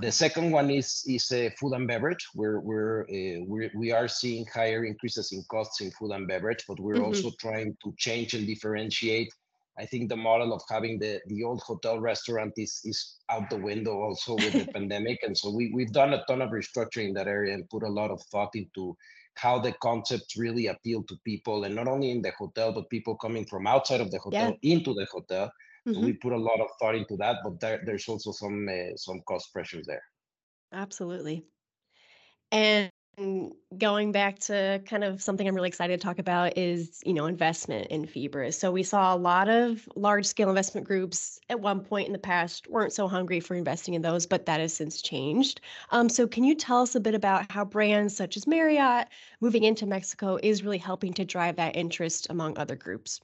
The 0.00 0.12
second 0.12 0.50
one 0.50 0.70
is 0.70 1.02
is 1.06 1.30
uh, 1.32 1.48
food 1.58 1.72
and 1.72 1.88
beverage. 1.88 2.26
We're 2.34 2.60
we're, 2.60 3.02
uh, 3.02 3.44
we're 3.46 3.70
we 3.74 3.92
are 3.92 4.08
seeing 4.08 4.44
higher 4.52 4.84
increases 4.84 5.32
in 5.32 5.42
costs 5.50 5.80
in 5.80 5.90
food 5.92 6.10
and 6.10 6.26
beverage, 6.28 6.64
but 6.68 6.80
we're 6.80 6.96
mm-hmm. 6.96 7.04
also 7.04 7.30
trying 7.40 7.76
to 7.82 7.94
change 7.96 8.34
and 8.34 8.46
differentiate. 8.46 9.32
I 9.78 9.86
think 9.86 10.08
the 10.08 10.16
model 10.16 10.52
of 10.52 10.62
having 10.68 10.98
the 10.98 11.20
the 11.28 11.44
old 11.44 11.62
hotel 11.62 12.00
restaurant 12.00 12.52
is 12.56 12.80
is 12.84 13.16
out 13.30 13.48
the 13.48 13.58
window 13.58 14.00
also 14.02 14.34
with 14.34 14.52
the 14.52 14.66
pandemic, 14.74 15.22
and 15.22 15.36
so 15.36 15.50
we 15.50 15.72
we've 15.72 15.92
done 15.92 16.14
a 16.14 16.24
ton 16.26 16.42
of 16.42 16.50
restructuring 16.50 17.08
in 17.08 17.14
that 17.14 17.28
area 17.28 17.54
and 17.54 17.68
put 17.70 17.82
a 17.82 17.88
lot 17.88 18.10
of 18.10 18.20
thought 18.32 18.54
into 18.54 18.96
how 19.36 19.58
the 19.58 19.72
concepts 19.82 20.36
really 20.36 20.66
appeal 20.68 21.02
to 21.04 21.16
people 21.24 21.64
and 21.64 21.74
not 21.74 21.88
only 21.88 22.10
in 22.10 22.22
the 22.22 22.32
hotel 22.38 22.72
but 22.72 22.88
people 22.90 23.14
coming 23.16 23.44
from 23.44 23.66
outside 23.66 24.00
of 24.00 24.10
the 24.10 24.18
hotel 24.18 24.56
yeah. 24.62 24.72
into 24.72 24.94
the 24.94 25.06
hotel 25.12 25.46
mm-hmm. 25.86 25.94
so 25.94 26.00
we 26.00 26.12
put 26.14 26.32
a 26.32 26.36
lot 26.36 26.60
of 26.60 26.68
thought 26.80 26.94
into 26.94 27.16
that 27.16 27.36
but 27.44 27.58
there, 27.60 27.80
there's 27.84 28.08
also 28.08 28.32
some 28.32 28.68
uh, 28.68 28.96
some 28.96 29.20
cost 29.28 29.52
pressures 29.52 29.86
there 29.86 30.02
absolutely 30.72 31.44
and 32.52 32.90
going 33.78 34.12
back 34.12 34.38
to 34.38 34.82
kind 34.86 35.02
of 35.02 35.22
something 35.22 35.48
I'm 35.48 35.54
really 35.54 35.68
excited 35.68 35.98
to 35.98 36.04
talk 36.04 36.18
about 36.18 36.58
is, 36.58 37.02
you 37.04 37.14
know, 37.14 37.26
investment 37.26 37.86
in 37.88 38.04
Fibra. 38.06 38.52
So 38.52 38.70
we 38.70 38.82
saw 38.82 39.14
a 39.14 39.16
lot 39.16 39.48
of 39.48 39.88
large 39.96 40.26
scale 40.26 40.50
investment 40.50 40.86
groups 40.86 41.40
at 41.48 41.60
one 41.60 41.80
point 41.80 42.06
in 42.08 42.12
the 42.12 42.18
past 42.18 42.68
weren't 42.68 42.92
so 42.92 43.08
hungry 43.08 43.40
for 43.40 43.54
investing 43.54 43.94
in 43.94 44.02
those, 44.02 44.26
but 44.26 44.44
that 44.46 44.60
has 44.60 44.74
since 44.74 45.00
changed. 45.00 45.62
Um, 45.90 46.10
so 46.10 46.26
can 46.26 46.44
you 46.44 46.54
tell 46.54 46.82
us 46.82 46.94
a 46.94 47.00
bit 47.00 47.14
about 47.14 47.50
how 47.50 47.64
brands 47.64 48.14
such 48.14 48.36
as 48.36 48.46
Marriott 48.46 49.08
moving 49.40 49.64
into 49.64 49.86
Mexico 49.86 50.38
is 50.42 50.62
really 50.62 50.78
helping 50.78 51.14
to 51.14 51.24
drive 51.24 51.56
that 51.56 51.74
interest 51.74 52.26
among 52.28 52.58
other 52.58 52.76
groups? 52.76 53.20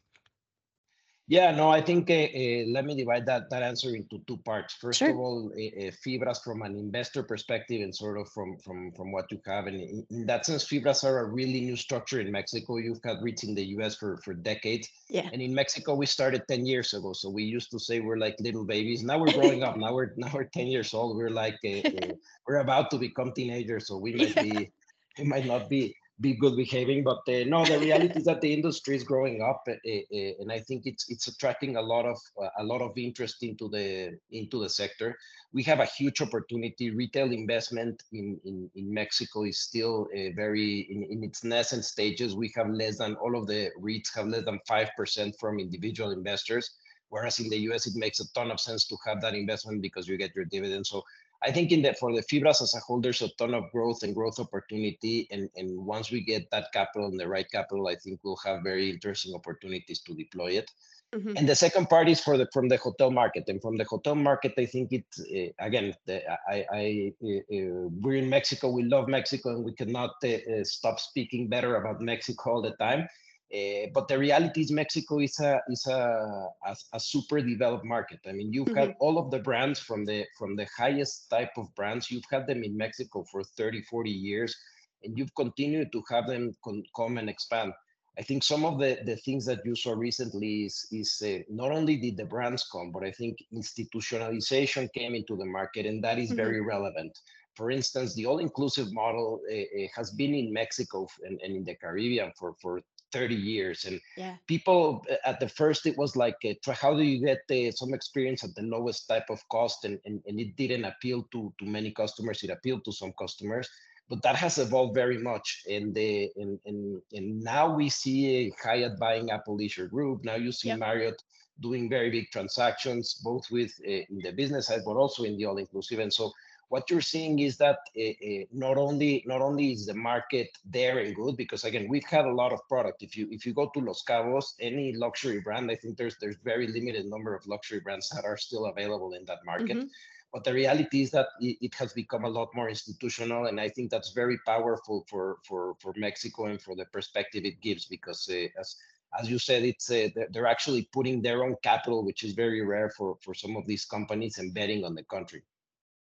Yeah, 1.32 1.50
no, 1.50 1.70
I 1.70 1.80
think 1.80 2.10
uh, 2.10 2.28
uh, 2.28 2.64
let 2.76 2.84
me 2.84 2.94
divide 2.94 3.24
that 3.24 3.48
that 3.48 3.62
answer 3.62 3.96
into 3.96 4.20
two 4.26 4.36
parts. 4.36 4.74
First 4.74 4.98
sure. 4.98 5.12
of 5.12 5.16
all, 5.16 5.50
uh, 5.56 5.90
Fibras 6.04 6.44
from 6.44 6.60
an 6.60 6.76
investor 6.76 7.22
perspective 7.22 7.80
and 7.80 7.94
sort 7.96 8.20
of 8.20 8.28
from 8.28 8.58
from 8.58 8.92
from 8.92 9.12
what 9.12 9.32
you 9.32 9.40
have, 9.46 9.66
and 9.66 9.80
in, 10.10 10.26
that 10.26 10.44
sense, 10.44 10.62
Fibras 10.62 11.04
are 11.04 11.20
a 11.20 11.24
really 11.24 11.62
new 11.62 11.74
structure 11.74 12.20
in 12.20 12.30
Mexico. 12.30 12.76
You've 12.76 13.00
had 13.02 13.16
REITs 13.24 13.44
in 13.44 13.54
the 13.54 13.64
U.S. 13.76 13.96
for 13.96 14.18
for 14.18 14.34
decades, 14.34 14.90
yeah. 15.08 15.30
And 15.32 15.40
in 15.40 15.54
Mexico, 15.54 15.94
we 15.94 16.04
started 16.04 16.42
ten 16.48 16.66
years 16.66 16.92
ago, 16.92 17.14
so 17.14 17.30
we 17.30 17.44
used 17.44 17.70
to 17.70 17.78
say 17.78 18.00
we're 18.00 18.20
like 18.26 18.36
little 18.38 18.66
babies. 18.66 19.02
Now 19.02 19.16
we're 19.16 19.32
growing 19.32 19.62
up. 19.62 19.78
Now 19.78 19.94
we're 19.94 20.12
now 20.18 20.32
we're 20.34 20.52
ten 20.52 20.66
years 20.66 20.92
old. 20.92 21.16
We're 21.16 21.36
like 21.44 21.56
we're 22.46 22.60
about 22.60 22.90
to 22.90 22.98
become 22.98 23.32
teenagers, 23.32 23.86
so 23.88 23.96
we 23.96 24.12
might 24.12 24.36
yeah. 24.36 24.42
be 24.42 24.70
we 25.16 25.24
might 25.24 25.46
not 25.46 25.70
be 25.70 25.96
be 26.22 26.34
good 26.34 26.56
behaving. 26.56 27.04
But 27.04 27.20
uh, 27.28 27.44
no, 27.46 27.64
the 27.64 27.78
reality 27.78 28.18
is 28.20 28.24
that 28.24 28.40
the 28.40 28.52
industry 28.52 28.96
is 28.96 29.04
growing 29.04 29.42
up, 29.42 29.64
uh, 29.68 29.72
uh, 29.72 30.32
and 30.40 30.50
I 30.50 30.60
think 30.60 30.86
it's 30.86 31.10
it's 31.10 31.26
attracting 31.26 31.76
a 31.76 31.82
lot 31.82 32.06
of 32.06 32.18
uh, 32.42 32.48
a 32.58 32.64
lot 32.64 32.80
of 32.80 32.96
interest 32.96 33.42
into 33.42 33.68
the 33.68 34.16
into 34.30 34.62
the 34.62 34.68
sector. 34.68 35.18
We 35.52 35.62
have 35.64 35.80
a 35.80 35.84
huge 35.84 36.22
opportunity. 36.22 36.90
Retail 36.90 37.32
investment 37.32 38.02
in 38.12 38.40
in, 38.44 38.70
in 38.74 38.94
Mexico 38.94 39.42
is 39.42 39.60
still 39.60 40.08
very 40.34 40.86
in, 40.90 41.02
in 41.10 41.24
its 41.24 41.44
nascent 41.44 41.84
stages. 41.84 42.34
We 42.34 42.52
have 42.56 42.70
less 42.70 42.98
than 42.98 43.16
all 43.16 43.36
of 43.36 43.46
the 43.46 43.70
REITs 43.78 44.14
have 44.14 44.28
less 44.28 44.44
than 44.44 44.60
five 44.66 44.90
percent 44.96 45.34
from 45.38 45.58
individual 45.58 46.12
investors. 46.12 46.70
Whereas 47.12 47.40
in 47.40 47.50
the 47.50 47.58
US, 47.68 47.86
it 47.86 47.94
makes 47.94 48.20
a 48.20 48.32
ton 48.32 48.50
of 48.50 48.58
sense 48.58 48.86
to 48.86 48.96
have 49.04 49.20
that 49.20 49.34
investment 49.34 49.82
because 49.82 50.08
you 50.08 50.16
get 50.16 50.34
your 50.34 50.46
dividends. 50.46 50.88
So 50.88 51.02
I 51.44 51.50
think 51.50 51.72
in 51.72 51.82
the 51.82 51.94
for 51.94 52.12
the 52.14 52.22
fibras 52.22 52.62
as 52.62 52.74
a 52.74 52.80
whole, 52.80 53.00
there's 53.00 53.22
a 53.22 53.28
ton 53.38 53.54
of 53.54 53.70
growth 53.72 54.02
and 54.02 54.14
growth 54.14 54.38
opportunity. 54.38 55.28
And, 55.30 55.48
and 55.56 55.84
once 55.84 56.10
we 56.10 56.20
get 56.20 56.50
that 56.50 56.72
capital 56.72 57.08
and 57.08 57.18
the 57.18 57.28
right 57.28 57.50
capital, 57.50 57.88
I 57.88 57.96
think 57.96 58.20
we'll 58.22 58.40
have 58.44 58.62
very 58.62 58.90
interesting 58.90 59.34
opportunities 59.34 60.00
to 60.02 60.14
deploy 60.14 60.52
it. 60.52 60.70
Mm-hmm. 61.14 61.36
And 61.36 61.48
the 61.48 61.54
second 61.54 61.90
part 61.90 62.08
is 62.08 62.20
for 62.20 62.38
the 62.38 62.48
from 62.52 62.68
the 62.68 62.78
hotel 62.78 63.10
market. 63.10 63.44
And 63.48 63.60
from 63.60 63.76
the 63.76 63.84
hotel 63.84 64.14
market, 64.14 64.54
I 64.56 64.64
think 64.64 64.92
it 64.92 65.04
uh, 65.20 65.64
again. 65.64 65.94
The, 66.06 66.22
I, 66.48 66.64
I 66.72 67.12
uh, 67.22 67.88
we're 68.00 68.16
in 68.16 68.30
Mexico. 68.30 68.70
We 68.70 68.84
love 68.84 69.08
Mexico, 69.08 69.50
and 69.50 69.64
we 69.64 69.74
cannot 69.74 70.12
uh, 70.24 70.64
stop 70.64 71.00
speaking 71.00 71.48
better 71.48 71.76
about 71.76 72.00
Mexico 72.00 72.52
all 72.52 72.62
the 72.62 72.72
time. 72.72 73.08
Uh, 73.54 73.86
but 73.92 74.08
the 74.08 74.18
reality 74.18 74.62
is 74.62 74.72
Mexico 74.72 75.18
is 75.20 75.38
a 75.40 75.60
is 75.68 75.86
a, 75.86 76.48
a, 76.66 76.76
a 76.94 77.00
super 77.00 77.40
developed 77.42 77.84
market. 77.84 78.18
I 78.26 78.32
mean, 78.32 78.50
you've 78.50 78.68
mm-hmm. 78.68 78.78
had 78.78 78.94
all 78.98 79.18
of 79.18 79.30
the 79.30 79.40
brands 79.40 79.78
from 79.78 80.06
the 80.06 80.24
from 80.38 80.56
the 80.56 80.66
highest 80.76 81.28
type 81.28 81.52
of 81.58 81.74
brands. 81.74 82.10
You've 82.10 82.30
had 82.30 82.46
them 82.46 82.64
in 82.64 82.74
Mexico 82.74 83.24
for 83.30 83.44
30, 83.44 83.82
40 83.82 84.10
years, 84.10 84.56
and 85.04 85.18
you've 85.18 85.34
continued 85.34 85.92
to 85.92 86.02
have 86.10 86.26
them 86.28 86.56
con- 86.64 86.84
come 86.96 87.18
and 87.18 87.28
expand. 87.28 87.74
I 88.18 88.22
think 88.22 88.42
some 88.42 88.64
of 88.64 88.78
the, 88.78 88.98
the 89.04 89.16
things 89.16 89.46
that 89.46 89.60
you 89.64 89.74
saw 89.74 89.92
recently 89.92 90.64
is 90.64 90.86
is 90.90 91.22
uh, 91.22 91.42
not 91.50 91.72
only 91.72 91.96
did 91.96 92.16
the 92.16 92.24
brands 92.24 92.66
come, 92.72 92.90
but 92.90 93.04
I 93.04 93.10
think 93.10 93.36
institutionalization 93.52 94.92
came 94.94 95.14
into 95.14 95.36
the 95.36 95.46
market, 95.46 95.84
and 95.84 96.02
that 96.04 96.18
is 96.18 96.28
mm-hmm. 96.28 96.36
very 96.36 96.60
relevant. 96.62 97.18
For 97.54 97.70
instance, 97.70 98.14
the 98.14 98.24
all-inclusive 98.24 98.92
model 98.94 99.40
uh, 99.50 99.86
has 99.94 100.10
been 100.10 100.34
in 100.34 100.52
Mexico 100.52 101.06
and, 101.22 101.38
and 101.42 101.54
in 101.54 101.64
the 101.64 101.74
Caribbean 101.74 102.32
for, 102.38 102.54
for 102.62 102.80
30 103.12 103.34
years 103.34 103.84
and 103.84 104.00
yeah. 104.16 104.34
people 104.46 105.04
uh, 105.10 105.16
at 105.24 105.38
the 105.40 105.48
first 105.48 105.86
it 105.86 105.96
was 105.96 106.16
like 106.16 106.36
uh, 106.44 106.72
how 106.72 106.94
do 106.94 107.02
you 107.02 107.24
get 107.24 107.40
uh, 107.50 107.70
some 107.70 107.94
experience 107.94 108.42
at 108.42 108.54
the 108.54 108.62
lowest 108.62 109.08
type 109.08 109.28
of 109.30 109.46
cost 109.48 109.84
and, 109.84 109.98
and, 110.04 110.22
and 110.26 110.40
it 110.40 110.56
didn't 110.56 110.84
appeal 110.84 111.26
to, 111.32 111.52
to 111.58 111.64
many 111.64 111.90
customers 111.90 112.42
it 112.42 112.50
appealed 112.50 112.84
to 112.84 112.92
some 112.92 113.12
customers 113.18 113.68
but 114.08 114.22
that 114.22 114.36
has 114.36 114.58
evolved 114.58 114.94
very 114.94 115.18
much 115.18 115.62
and 115.70 115.94
the 115.94 116.30
and, 116.36 116.58
and, 116.66 117.00
and 117.12 117.40
now 117.40 117.74
we 117.74 117.88
see 117.88 118.52
Hyatt 118.62 118.98
buying 118.98 119.30
Apple 119.30 119.56
Leisure 119.56 119.86
Group 119.86 120.24
now 120.24 120.34
you 120.34 120.52
see 120.52 120.68
yep. 120.68 120.78
Marriott 120.78 121.22
doing 121.60 121.88
very 121.88 122.10
big 122.10 122.30
transactions 122.32 123.20
both 123.22 123.44
with 123.50 123.72
uh, 123.86 124.02
in 124.10 124.18
the 124.22 124.32
business 124.32 124.66
side 124.66 124.80
but 124.84 124.96
also 124.96 125.22
in 125.24 125.36
the 125.36 125.44
all 125.44 125.58
inclusive 125.58 125.98
and 125.98 126.12
so 126.12 126.32
what 126.72 126.88
you're 126.88 127.08
seeing 127.14 127.38
is 127.40 127.58
that 127.58 127.80
uh, 128.02 128.44
not 128.50 128.78
only 128.78 129.22
not 129.26 129.42
only 129.42 129.72
is 129.72 129.84
the 129.84 129.98
market 130.10 130.48
there 130.64 131.00
and 131.00 131.14
good 131.14 131.36
because 131.36 131.64
again 131.64 131.86
we've 131.86 132.10
had 132.16 132.24
a 132.24 132.36
lot 132.42 132.50
of 132.50 132.66
product 132.66 133.02
if 133.02 133.14
you 133.14 133.28
if 133.30 133.44
you 133.44 133.52
go 133.52 133.66
to 133.74 133.80
los 133.88 134.02
cabos 134.08 134.46
any 134.68 134.86
luxury 135.04 135.40
brand 135.46 135.70
i 135.70 135.76
think 135.80 135.98
there's 135.98 136.16
there's 136.18 136.38
very 136.52 136.66
limited 136.76 137.04
number 137.04 137.34
of 137.34 137.46
luxury 137.46 137.80
brands 137.80 138.08
that 138.08 138.24
are 138.24 138.38
still 138.38 138.64
available 138.72 139.12
in 139.12 139.22
that 139.26 139.40
market 139.44 139.76
mm-hmm. 139.76 140.32
but 140.32 140.44
the 140.44 140.54
reality 140.60 141.02
is 141.02 141.10
that 141.10 141.28
it, 141.40 141.58
it, 141.66 141.74
has 141.74 141.92
become 141.92 142.24
a 142.24 142.34
lot 142.38 142.48
more 142.54 142.70
institutional 142.70 143.42
and 143.48 143.60
i 143.60 143.68
think 143.68 143.90
that's 143.90 144.12
very 144.22 144.38
powerful 144.46 145.04
for 145.10 145.36
for 145.46 145.74
for 145.78 145.92
mexico 146.06 146.46
and 146.46 146.62
for 146.62 146.74
the 146.74 146.86
perspective 146.86 147.44
it 147.44 147.60
gives 147.60 147.84
because 147.84 148.20
uh, 148.32 148.48
as 148.62 148.76
as 149.20 149.28
you 149.28 149.38
said, 149.38 149.62
it's 149.62 149.90
uh, 149.90 150.08
they're 150.30 150.46
actually 150.46 150.88
putting 150.90 151.20
their 151.20 151.44
own 151.44 151.54
capital, 151.62 152.02
which 152.02 152.24
is 152.24 152.32
very 152.32 152.62
rare 152.64 152.88
for 152.96 153.18
for 153.24 153.34
some 153.34 153.58
of 153.58 153.66
these 153.66 153.84
companies, 153.84 154.38
and 154.38 154.54
betting 154.54 154.86
on 154.86 154.94
the 154.94 155.04
country. 155.04 155.42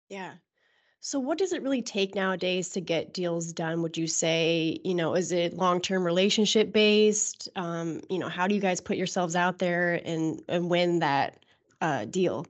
Yeah. 0.10 0.34
So 1.00 1.20
what 1.20 1.38
does 1.38 1.54
it 1.54 1.62
really 1.62 1.82
take 1.82 2.16
nowadays 2.16 2.70
to 2.70 2.82
get 2.82 3.14
deals 3.14 3.54
done? 3.54 3.82
Would 3.82 3.98
you 3.98 4.08
say, 4.08 4.80
you 4.84 4.96
know, 4.96 5.16
is 5.16 5.32
it 5.32 5.54
long-term 5.54 6.04
relationship 6.04 6.74
based? 6.74 7.50
Um, 7.56 8.02
you 8.10 8.18
know, 8.18 8.30
how 8.30 8.48
do 8.48 8.56
you 8.56 8.62
guys 8.62 8.82
put 8.82 8.98
yourselves 8.98 9.36
out 9.36 9.60
there 9.60 10.02
and 10.04 10.42
and 10.50 10.70
win 10.70 11.00
that 11.00 11.40
uh, 11.82 12.06
deal? 12.06 12.46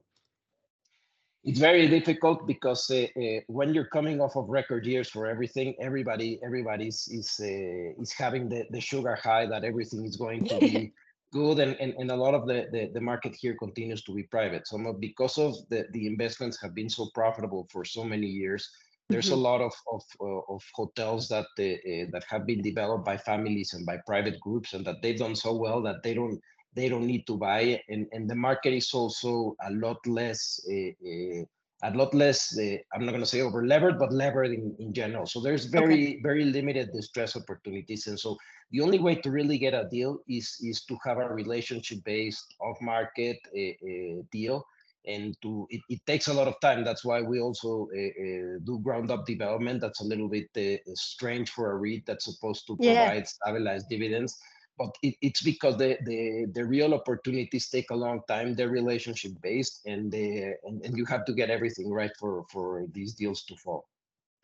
It's 1.43 1.59
very 1.59 1.87
difficult 1.87 2.47
because 2.47 2.89
uh, 2.89 3.05
uh, 3.15 3.39
when 3.47 3.73
you're 3.73 3.85
coming 3.85 4.19
off 4.19 4.35
of 4.35 4.49
record 4.49 4.85
years 4.85 5.09
for 5.09 5.27
everything, 5.27 5.75
everybody 5.79 6.39
everybody's 6.43 7.07
is 7.09 7.39
uh, 7.41 8.01
is 8.01 8.11
having 8.11 8.49
the, 8.49 8.65
the 8.69 8.81
sugar 8.81 9.15
high 9.15 9.45
that 9.45 9.63
everything 9.63 10.05
is 10.05 10.15
going 10.15 10.45
to 10.45 10.59
be 10.59 10.93
good 11.37 11.59
and, 11.59 11.75
and, 11.79 11.93
and 11.99 12.09
a 12.11 12.15
lot 12.25 12.33
of 12.33 12.47
the, 12.49 12.59
the, 12.73 12.89
the 12.93 13.01
market 13.11 13.33
here 13.41 13.55
continues 13.65 14.01
to 14.03 14.11
be 14.13 14.23
private 14.23 14.67
some 14.67 14.85
of 14.87 14.99
because 14.99 15.37
of 15.37 15.55
the, 15.69 15.85
the 15.93 16.05
investments 16.13 16.59
have 16.61 16.73
been 16.73 16.89
so 16.89 17.03
profitable 17.13 17.67
for 17.71 17.83
so 17.85 18.03
many 18.03 18.27
years 18.27 18.69
there's 19.09 19.31
mm-hmm. 19.31 19.45
a 19.45 19.49
lot 19.49 19.61
of 19.61 19.73
of, 19.95 20.03
uh, 20.21 20.53
of 20.53 20.61
hotels 20.73 21.27
that 21.33 21.47
uh, 21.59 22.05
that 22.13 22.23
have 22.31 22.45
been 22.45 22.61
developed 22.61 23.05
by 23.05 23.17
families 23.17 23.73
and 23.73 23.85
by 23.85 23.97
private 24.05 24.39
groups 24.39 24.73
and 24.73 24.83
that 24.85 25.01
they've 25.01 25.23
done 25.25 25.35
so 25.35 25.53
well 25.53 25.81
that 25.81 26.01
they 26.03 26.13
don't 26.13 26.39
they 26.73 26.89
don't 26.89 27.07
need 27.07 27.25
to 27.27 27.37
buy 27.37 27.81
and 27.89 28.07
and 28.11 28.29
the 28.29 28.35
market 28.47 28.73
is 28.73 28.93
also 28.93 29.55
a 29.69 29.71
lot 29.71 29.99
less 30.05 30.59
uh, 30.69 31.43
a 31.83 31.91
lot 31.91 32.13
less 32.13 32.57
uh, 32.57 32.75
i'm 32.93 33.05
not 33.05 33.11
going 33.11 33.21
to 33.21 33.25
say 33.25 33.41
over 33.41 33.65
levered 33.65 33.99
but 33.99 34.11
levered 34.11 34.51
in, 34.51 34.75
in 34.79 34.93
general. 34.93 35.25
So 35.25 35.39
there's 35.39 35.65
very 35.65 36.07
okay. 36.07 36.19
very 36.21 36.45
limited 36.45 36.91
distress 36.93 37.35
opportunities. 37.35 38.07
And 38.07 38.19
so 38.19 38.37
the 38.71 38.81
only 38.81 38.99
way 38.99 39.15
to 39.15 39.31
really 39.31 39.57
get 39.57 39.73
a 39.73 39.87
deal 39.89 40.19
is 40.27 40.57
is 40.61 40.83
to 40.85 40.97
have 41.05 41.17
a 41.17 41.29
relationship 41.29 41.99
based 42.03 42.55
off 42.59 42.77
market 42.81 43.37
uh, 43.55 44.23
deal. 44.31 44.65
And 45.05 45.37
to 45.41 45.67
it, 45.69 45.81
it, 45.87 46.05
takes 46.05 46.27
a 46.27 46.33
lot 46.33 46.49
of 46.49 46.59
time. 46.59 46.83
That's 46.83 47.05
why 47.05 47.21
we 47.21 47.39
also 47.39 47.87
uh, 47.95 48.59
do 48.65 48.81
ground 48.83 49.09
up 49.09 49.25
development. 49.25 49.79
That's 49.79 50.01
a 50.01 50.03
little 50.03 50.27
bit 50.27 50.49
strange 50.95 51.51
for 51.51 51.71
a 51.71 51.75
REIT 51.75 52.05
that's 52.05 52.25
supposed 52.25 52.67
to 52.67 52.75
provide 52.75 53.19
yeah. 53.19 53.23
stabilized 53.23 53.87
dividends 53.89 54.37
but 54.77 54.95
it, 55.01 55.15
it's 55.21 55.41
because 55.41 55.77
the, 55.77 55.97
the 56.05 56.45
the 56.53 56.65
real 56.65 56.93
opportunities 56.93 57.69
take 57.69 57.89
a 57.91 57.95
long 57.95 58.21
time. 58.27 58.55
They're 58.55 58.69
relationship 58.69 59.31
based 59.41 59.81
and 59.85 60.11
they 60.11 60.53
and, 60.63 60.83
and 60.85 60.97
you 60.97 61.05
have 61.05 61.25
to 61.25 61.33
get 61.33 61.49
everything 61.49 61.91
right 61.91 62.11
for 62.19 62.45
for 62.51 62.85
these 62.93 63.13
deals 63.13 63.43
to 63.45 63.55
fall. 63.55 63.87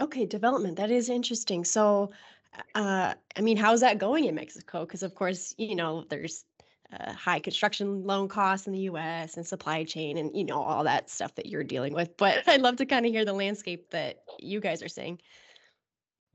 Okay 0.01 0.25
development 0.25 0.77
that 0.77 0.91
is 0.91 1.09
interesting. 1.09 1.63
So 1.63 2.11
uh 2.75 3.13
i 3.35 3.41
mean 3.41 3.57
how's 3.57 3.81
that 3.81 3.97
going 3.97 4.25
in 4.25 4.35
mexico? 4.35 4.85
Because 4.85 5.03
of 5.03 5.15
course 5.15 5.55
you 5.57 5.75
know 5.75 6.05
there's 6.09 6.45
uh, 6.99 7.11
high 7.13 7.39
construction 7.39 8.03
loan 8.03 8.27
costs 8.27 8.67
in 8.67 8.73
the 8.73 8.79
us 8.81 9.37
and 9.37 9.45
supply 9.45 9.83
chain 9.83 10.17
and 10.17 10.35
you 10.35 10.43
know 10.43 10.61
all 10.61 10.83
that 10.83 11.09
stuff 11.09 11.33
that 11.35 11.47
you're 11.47 11.63
dealing 11.63 11.93
with 11.93 12.15
but 12.17 12.47
i'd 12.47 12.61
love 12.61 12.75
to 12.75 12.85
kind 12.85 13.05
of 13.05 13.11
hear 13.11 13.25
the 13.25 13.33
landscape 13.33 13.89
that 13.89 14.23
you 14.39 14.59
guys 14.59 14.83
are 14.83 14.87
seeing 14.87 15.19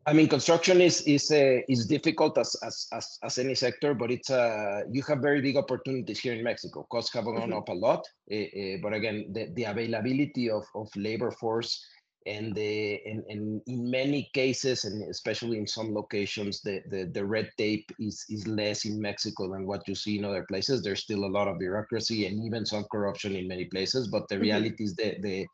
I 0.08 0.14
mean, 0.14 0.26
construction 0.26 0.80
is 0.80 1.02
is 1.02 1.30
uh, 1.30 1.60
is 1.68 1.86
difficult 1.86 2.38
as, 2.38 2.56
as 2.62 2.86
as 2.94 3.18
as 3.22 3.36
any 3.36 3.54
sector, 3.54 3.92
but 3.92 4.10
it's 4.10 4.30
uh 4.30 4.80
you 4.90 5.02
have 5.02 5.18
very 5.18 5.42
big 5.42 5.58
opportunities 5.58 6.18
here 6.18 6.32
in 6.32 6.42
Mexico. 6.42 6.86
Costs 6.90 7.12
have 7.12 7.26
gone 7.26 7.36
mm-hmm. 7.36 7.58
up 7.58 7.68
a 7.68 7.74
lot, 7.74 8.08
uh, 8.32 8.36
uh, 8.36 8.76
but 8.82 8.94
again, 8.94 9.26
the, 9.34 9.52
the 9.54 9.64
availability 9.64 10.48
of, 10.48 10.64
of 10.74 10.88
labor 10.96 11.30
force 11.30 11.84
and 12.24 12.54
the 12.54 13.02
and, 13.04 13.22
and 13.28 13.60
in 13.66 13.90
many 13.90 14.30
cases, 14.32 14.86
and 14.86 15.02
especially 15.10 15.58
in 15.58 15.66
some 15.66 15.92
locations, 15.92 16.62
the, 16.62 16.80
the 16.88 17.10
the 17.12 17.24
red 17.24 17.50
tape 17.58 17.90
is 17.98 18.24
is 18.30 18.48
less 18.48 18.86
in 18.86 18.98
Mexico 18.98 19.52
than 19.52 19.66
what 19.66 19.86
you 19.86 19.94
see 19.94 20.18
in 20.18 20.24
other 20.24 20.46
places. 20.48 20.82
There's 20.82 21.02
still 21.02 21.26
a 21.26 21.34
lot 21.38 21.48
of 21.48 21.58
bureaucracy 21.58 22.26
and 22.26 22.42
even 22.46 22.64
some 22.64 22.86
corruption 22.90 23.36
in 23.36 23.46
many 23.46 23.66
places, 23.66 24.08
but 24.08 24.26
the 24.28 24.36
mm-hmm. 24.36 24.48
reality 24.48 24.84
is 24.84 24.94
that 24.94 25.20
the 25.20 25.46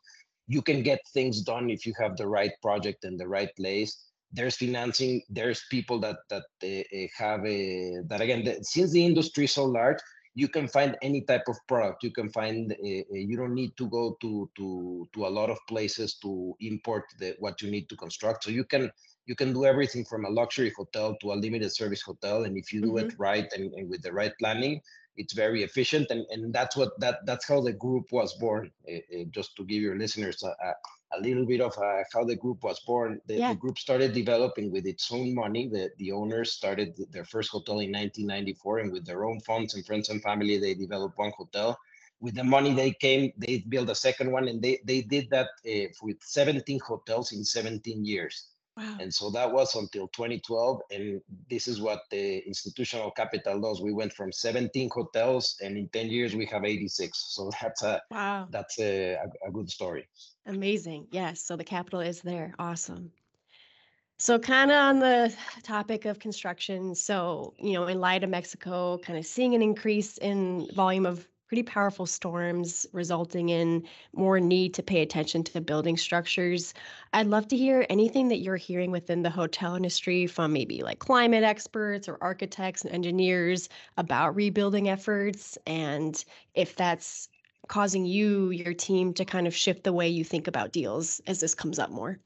you 0.47 0.61
can 0.61 0.81
get 0.81 1.01
things 1.13 1.41
done 1.41 1.69
if 1.69 1.85
you 1.85 1.93
have 1.99 2.15
the 2.15 2.27
right 2.27 2.53
project 2.61 3.03
in 3.03 3.17
the 3.17 3.27
right 3.27 3.53
place 3.57 4.05
there's 4.35 4.57
financing 4.57 5.21
there's 5.29 5.63
people 5.71 5.99
that 5.99 6.17
that 6.29 6.43
uh, 6.63 7.07
have 7.17 7.45
a 7.45 7.93
that 8.07 8.21
again 8.21 8.43
the, 8.43 8.59
since 8.61 8.91
the 8.91 9.03
industry 9.05 9.45
is 9.45 9.51
so 9.51 9.65
large 9.65 9.99
you 10.35 10.49
can 10.49 10.67
find 10.67 10.97
any 11.01 11.21
type 11.21 11.43
of 11.47 11.55
product. 11.67 12.03
You 12.03 12.11
can 12.11 12.29
find 12.29 12.71
uh, 12.71 12.75
you 13.09 13.37
don't 13.37 13.55
need 13.55 13.75
to 13.77 13.89
go 13.89 14.17
to 14.21 14.49
to 14.57 15.07
to 15.13 15.25
a 15.25 15.31
lot 15.31 15.49
of 15.49 15.57
places 15.67 16.15
to 16.23 16.53
import 16.59 17.05
the 17.19 17.35
what 17.39 17.61
you 17.61 17.71
need 17.71 17.87
to 17.89 17.95
construct. 17.95 18.43
So 18.43 18.51
you 18.51 18.65
can 18.65 18.91
you 19.25 19.35
can 19.35 19.53
do 19.53 19.65
everything 19.65 20.05
from 20.05 20.25
a 20.25 20.29
luxury 20.29 20.71
hotel 20.75 21.15
to 21.21 21.33
a 21.33 21.35
limited 21.35 21.71
service 21.71 22.01
hotel 22.01 22.43
and 22.43 22.57
if 22.57 22.71
you 22.71 22.81
do 22.81 22.93
mm-hmm. 22.93 23.07
it 23.07 23.13
right 23.17 23.51
and, 23.53 23.73
and, 23.73 23.89
with 23.89 24.01
the 24.01 24.11
right 24.11 24.33
planning 24.39 24.81
it's 25.17 25.33
very 25.33 25.63
efficient 25.63 26.07
and, 26.09 26.25
and 26.29 26.53
that's 26.53 26.75
what 26.75 26.99
that 26.99 27.25
that's 27.25 27.47
how 27.47 27.61
the 27.61 27.73
group 27.73 28.11
was 28.11 28.33
born 28.35 28.71
uh, 28.89 29.23
just 29.31 29.55
to 29.55 29.63
give 29.63 29.81
your 29.81 29.97
listeners 29.97 30.43
a, 30.43 30.47
a 30.47 30.73
a 31.17 31.21
little 31.21 31.45
bit 31.45 31.61
of 31.61 31.77
uh, 31.77 32.03
how 32.13 32.23
the 32.23 32.35
group 32.35 32.63
was 32.63 32.79
born. 32.81 33.21
The, 33.27 33.35
yeah. 33.35 33.49
the, 33.49 33.59
group 33.59 33.77
started 33.77 34.13
developing 34.13 34.71
with 34.71 34.85
its 34.85 35.11
own 35.11 35.33
money. 35.33 35.67
The, 35.67 35.89
the 35.97 36.11
owners 36.11 36.51
started 36.53 36.99
their 37.11 37.25
first 37.25 37.51
hotel 37.51 37.79
in 37.79 37.91
1994, 37.91 38.79
and 38.79 38.91
with 38.91 39.05
their 39.05 39.25
own 39.25 39.39
funds 39.41 39.75
and 39.75 39.85
friends 39.85 40.09
and 40.09 40.21
family, 40.21 40.57
they 40.57 40.73
developed 40.73 41.17
one 41.17 41.31
hotel. 41.37 41.77
With 42.19 42.35
the 42.35 42.43
money 42.43 42.73
they 42.73 42.91
came, 42.91 43.31
they 43.37 43.63
built 43.69 43.89
a 43.89 43.95
second 43.95 44.31
one, 44.31 44.47
and 44.47 44.61
they, 44.61 44.79
they 44.85 45.01
did 45.01 45.29
that 45.29 45.49
uh, 45.67 45.89
with 46.01 46.17
17 46.21 46.79
hotels 46.79 47.31
in 47.33 47.43
17 47.43 48.05
years. 48.05 48.47
Wow. 48.77 48.97
And 48.99 49.13
so 49.13 49.29
that 49.31 49.51
was 49.51 49.75
until 49.75 50.07
2012. 50.09 50.81
And 50.91 51.21
this 51.49 51.67
is 51.67 51.79
what 51.79 52.01
the 52.11 52.39
institutional 52.45 53.11
capital 53.11 53.61
does. 53.61 53.81
We 53.81 53.93
went 53.93 54.13
from 54.13 54.31
17 54.31 54.89
hotels 54.93 55.55
and 55.61 55.77
in 55.77 55.87
10 55.89 56.07
years 56.07 56.35
we 56.35 56.45
have 56.47 56.65
86. 56.65 57.35
So 57.35 57.51
that's 57.61 57.83
a 57.83 58.01
wow. 58.11 58.47
that's 58.51 58.79
a, 58.79 59.13
a, 59.13 59.47
a 59.47 59.51
good 59.51 59.69
story. 59.69 60.07
Amazing. 60.45 61.07
Yes. 61.11 61.41
So 61.41 61.55
the 61.55 61.63
capital 61.63 62.01
is 62.01 62.21
there. 62.21 62.53
Awesome. 62.59 63.11
So, 64.17 64.39
kind 64.39 64.71
of 64.71 64.77
on 64.77 64.99
the 64.99 65.35
topic 65.61 66.05
of 66.05 66.19
construction, 66.19 66.95
so, 66.95 67.53
you 67.59 67.73
know, 67.73 67.87
in 67.87 67.99
light 67.99 68.23
of 68.23 68.29
Mexico, 68.29 68.97
kind 68.99 69.19
of 69.19 69.25
seeing 69.25 69.55
an 69.55 69.61
increase 69.61 70.17
in 70.19 70.69
volume 70.73 71.05
of 71.05 71.27
pretty 71.55 71.71
powerful 71.71 72.05
storms 72.05 72.85
resulting 72.91 73.49
in 73.49 73.87
more 74.13 74.39
need 74.39 74.73
to 74.73 74.83
pay 74.83 75.01
attention 75.01 75.43
to 75.43 75.53
the 75.53 75.61
building 75.61 75.95
structures. 75.97 76.73
I'd 77.13 77.27
love 77.27 77.47
to 77.49 77.57
hear 77.57 77.85
anything 77.89 78.27
that 78.29 78.39
you're 78.39 78.57
hearing 78.57 78.91
within 78.91 79.21
the 79.23 79.29
hotel 79.29 79.75
industry 79.75 80.27
from 80.27 80.51
maybe 80.53 80.83
like 80.83 80.99
climate 80.99 81.43
experts 81.43 82.07
or 82.09 82.17
architects 82.21 82.83
and 82.83 82.91
engineers 82.93 83.69
about 83.97 84.35
rebuilding 84.35 84.89
efforts 84.89 85.57
and 85.65 86.23
if 86.55 86.75
that's 86.75 87.29
causing 87.69 88.05
you 88.05 88.49
your 88.51 88.73
team 88.73 89.13
to 89.13 89.23
kind 89.25 89.47
of 89.47 89.55
shift 89.55 89.83
the 89.83 89.93
way 89.93 90.07
you 90.09 90.23
think 90.23 90.47
about 90.47 90.71
deals 90.73 91.21
as 91.27 91.39
this 91.39 91.55
comes 91.55 91.79
up 91.79 91.89
more. 91.89 92.19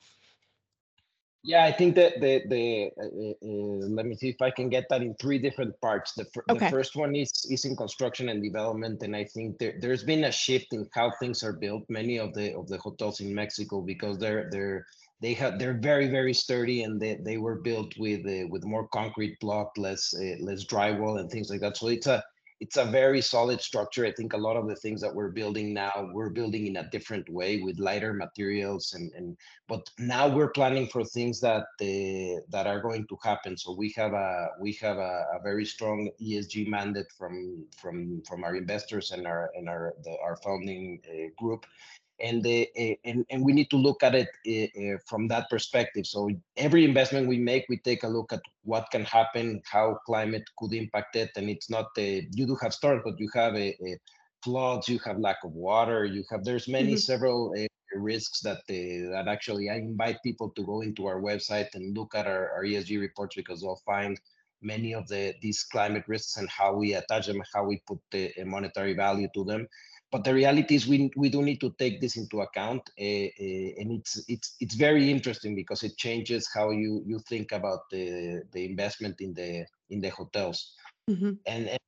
Yeah, 1.41 1.63
I 1.63 1.71
think 1.71 1.95
that 1.95 2.19
the 2.19 2.41
the 2.47 2.91
uh, 2.99 3.47
uh, 3.47 3.88
let 3.88 4.06
me 4.06 4.15
see 4.15 4.28
if 4.28 4.41
I 4.41 4.52
can 4.52 4.67
get 4.67 4.88
that 4.89 5.02
in 5.02 5.15
three 5.15 5.39
different 5.39 5.80
parts. 5.80 6.13
The, 6.13 6.25
fir- 6.25 6.43
okay. 6.49 6.65
the 6.65 6.69
first 6.69 6.97
one 6.97 7.15
is 7.15 7.32
is 7.49 7.63
in 7.63 7.78
construction 7.78 8.28
and 8.28 8.43
development, 8.43 9.04
and 9.04 9.15
I 9.15 9.23
think 9.23 9.58
there, 9.58 9.75
there's 9.80 10.04
been 10.04 10.25
a 10.25 10.32
shift 10.32 10.73
in 10.73 10.86
how 10.93 11.12
things 11.12 11.41
are 11.41 11.54
built. 11.54 11.84
Many 11.88 12.19
of 12.19 12.34
the 12.34 12.54
of 12.58 12.67
the 12.67 12.78
hotels 12.78 13.21
in 13.21 13.34
Mexico 13.34 13.82
because 13.82 14.17
they're 14.17 14.49
they're 14.52 14.86
they 15.21 15.34
have 15.36 15.60
they're 15.60 15.80
very 15.80 16.10
very 16.10 16.34
sturdy 16.34 16.84
and 16.84 16.99
they, 16.99 17.15
they 17.15 17.38
were 17.38 17.56
built 17.56 17.97
with 17.97 18.25
uh, 18.25 18.45
with 18.49 18.65
more 18.65 18.89
concrete 18.89 19.39
block, 19.39 19.71
less 19.78 20.13
uh, 20.13 20.43
less 20.43 20.65
drywall 20.65 21.21
and 21.21 21.32
things 21.32 21.49
like 21.49 21.62
that. 21.62 21.78
So 21.78 21.88
it's 21.88 22.08
a 22.08 22.21
it's 22.60 22.78
a 22.78 22.86
very 22.86 23.22
solid 23.22 23.62
structure. 23.62 24.06
I 24.06 24.12
think 24.12 24.34
a 24.34 24.38
lot 24.38 24.58
of 24.58 24.67
the 24.67 24.76
things 24.76 25.00
that 25.02 25.13
we're 25.13 25.32
building 25.32 25.74
now, 25.74 26.10
we're 26.13 26.30
building 26.30 26.67
in 26.67 26.78
a 26.78 26.89
different 26.89 27.30
way 27.30 27.62
with 27.62 27.80
lighter 27.80 28.13
materials 28.13 28.93
and 28.93 29.12
and 29.13 29.38
but 29.67 29.89
now 29.98 30.28
we're 30.28 30.52
planning 30.52 30.88
for 30.88 31.06
things 31.06 31.39
that 31.39 31.67
uh, 31.82 32.41
that 32.50 32.67
are 32.67 32.82
going 32.82 33.06
to 33.08 33.17
happen. 33.24 33.56
So 33.56 33.74
we 33.74 33.93
have 33.95 34.13
a 34.13 34.50
we 34.60 34.74
have 34.82 34.98
a, 34.98 35.26
a 35.36 35.39
very 35.41 35.65
strong 35.65 36.10
ESG 36.22 36.67
mandate 36.67 37.12
from 37.17 37.65
from 37.78 38.22
from 38.28 38.43
our 38.43 38.56
investors 38.56 39.12
and 39.12 39.26
our 39.26 39.52
and 39.56 39.69
our 39.69 39.93
the, 40.04 40.17
our 40.22 40.36
founding 40.38 41.02
uh, 41.10 41.30
group 41.38 41.65
and, 42.21 42.45
uh, 42.45 42.65
and 43.05 43.25
and 43.29 43.43
we 43.43 43.53
need 43.53 43.69
to 43.69 43.77
look 43.77 44.03
at 44.03 44.15
it 44.15 44.29
uh, 44.47 44.97
from 45.08 45.27
that 45.27 45.49
perspective. 45.49 46.05
So 46.05 46.29
every 46.58 46.86
investment 46.86 47.27
we 47.27 47.38
make, 47.38 47.65
we 47.69 47.77
take 47.77 48.03
a 48.03 48.08
look 48.08 48.34
at 48.34 48.41
what 48.63 48.88
can 48.91 49.05
happen, 49.05 49.62
how 49.65 49.99
climate 50.05 50.43
could 50.58 50.73
impact 50.73 51.15
it, 51.15 51.32
and 51.36 51.49
it's 51.49 51.69
not 51.69 51.88
uh, 51.97 52.01
you 52.01 52.45
do 52.45 52.55
have 52.62 52.73
storms, 52.73 53.01
but 53.05 53.19
you 53.19 53.29
have 53.34 53.55
a, 53.55 53.69
a, 53.86 53.97
floods, 54.43 54.88
you 54.88 54.99
have 55.05 55.19
lack 55.19 55.38
of 55.43 55.51
water, 55.51 56.05
you 56.05 56.23
have 56.32 56.43
there's 56.43 56.67
many 56.67 56.93
mm-hmm. 56.93 56.97
several 56.97 57.53
risks 57.95 58.41
that 58.41 58.62
that 58.67 59.25
actually 59.27 59.69
I 59.69 59.75
invite 59.75 60.21
people 60.23 60.49
to 60.51 60.63
go 60.63 60.82
into 60.82 61.08
our 61.08 61.21
website 61.21 61.73
and 61.73 61.97
look 61.97 62.15
at 62.15 62.27
our, 62.27 62.51
our 62.51 62.63
ESG 62.63 62.99
reports 62.99 63.36
because 63.36 63.62
they'll 63.62 63.82
find 63.86 64.19
many 64.62 64.93
of 64.93 65.08
the 65.08 65.34
these 65.41 65.63
climate 65.63 66.04
risks 66.08 66.38
and 66.38 66.50
how 66.50 66.74
we 66.76 66.93
attach 66.93 67.28
them, 67.28 67.41
how 67.54 67.63
we 67.63 67.82
put 67.88 68.00
the 68.12 68.32
monetary 68.45 68.93
value 68.93 69.28
to 69.34 69.43
them 69.43 69.67
but 70.12 70.24
the 70.24 70.34
reality 70.34 70.76
is 70.76 70.88
we, 70.88 71.12
we 71.15 71.30
do 71.30 71.41
need 71.43 71.62
to 71.62 71.74
take 71.78 72.02
this 72.02 72.17
into 72.17 72.41
account 72.41 72.82
uh, 73.00 73.04
uh, 73.04 73.69
and 73.80 73.91
it's 73.91 74.24
it's 74.28 74.56
it's 74.60 74.76
very 74.76 75.10
interesting 75.12 75.56
because 75.56 75.84
it 75.84 75.98
changes 75.98 76.50
how 76.54 76.72
you 76.72 77.04
you 77.06 77.19
think 77.30 77.52
about 77.52 77.89
the 77.91 78.41
the 78.52 78.65
investment 78.65 79.22
in 79.22 79.34
the 79.34 79.65
in 79.89 80.02
the 80.02 80.10
hotels 80.10 80.74
mm-hmm. 81.10 81.32
and, 81.45 81.67
and, 81.67 81.80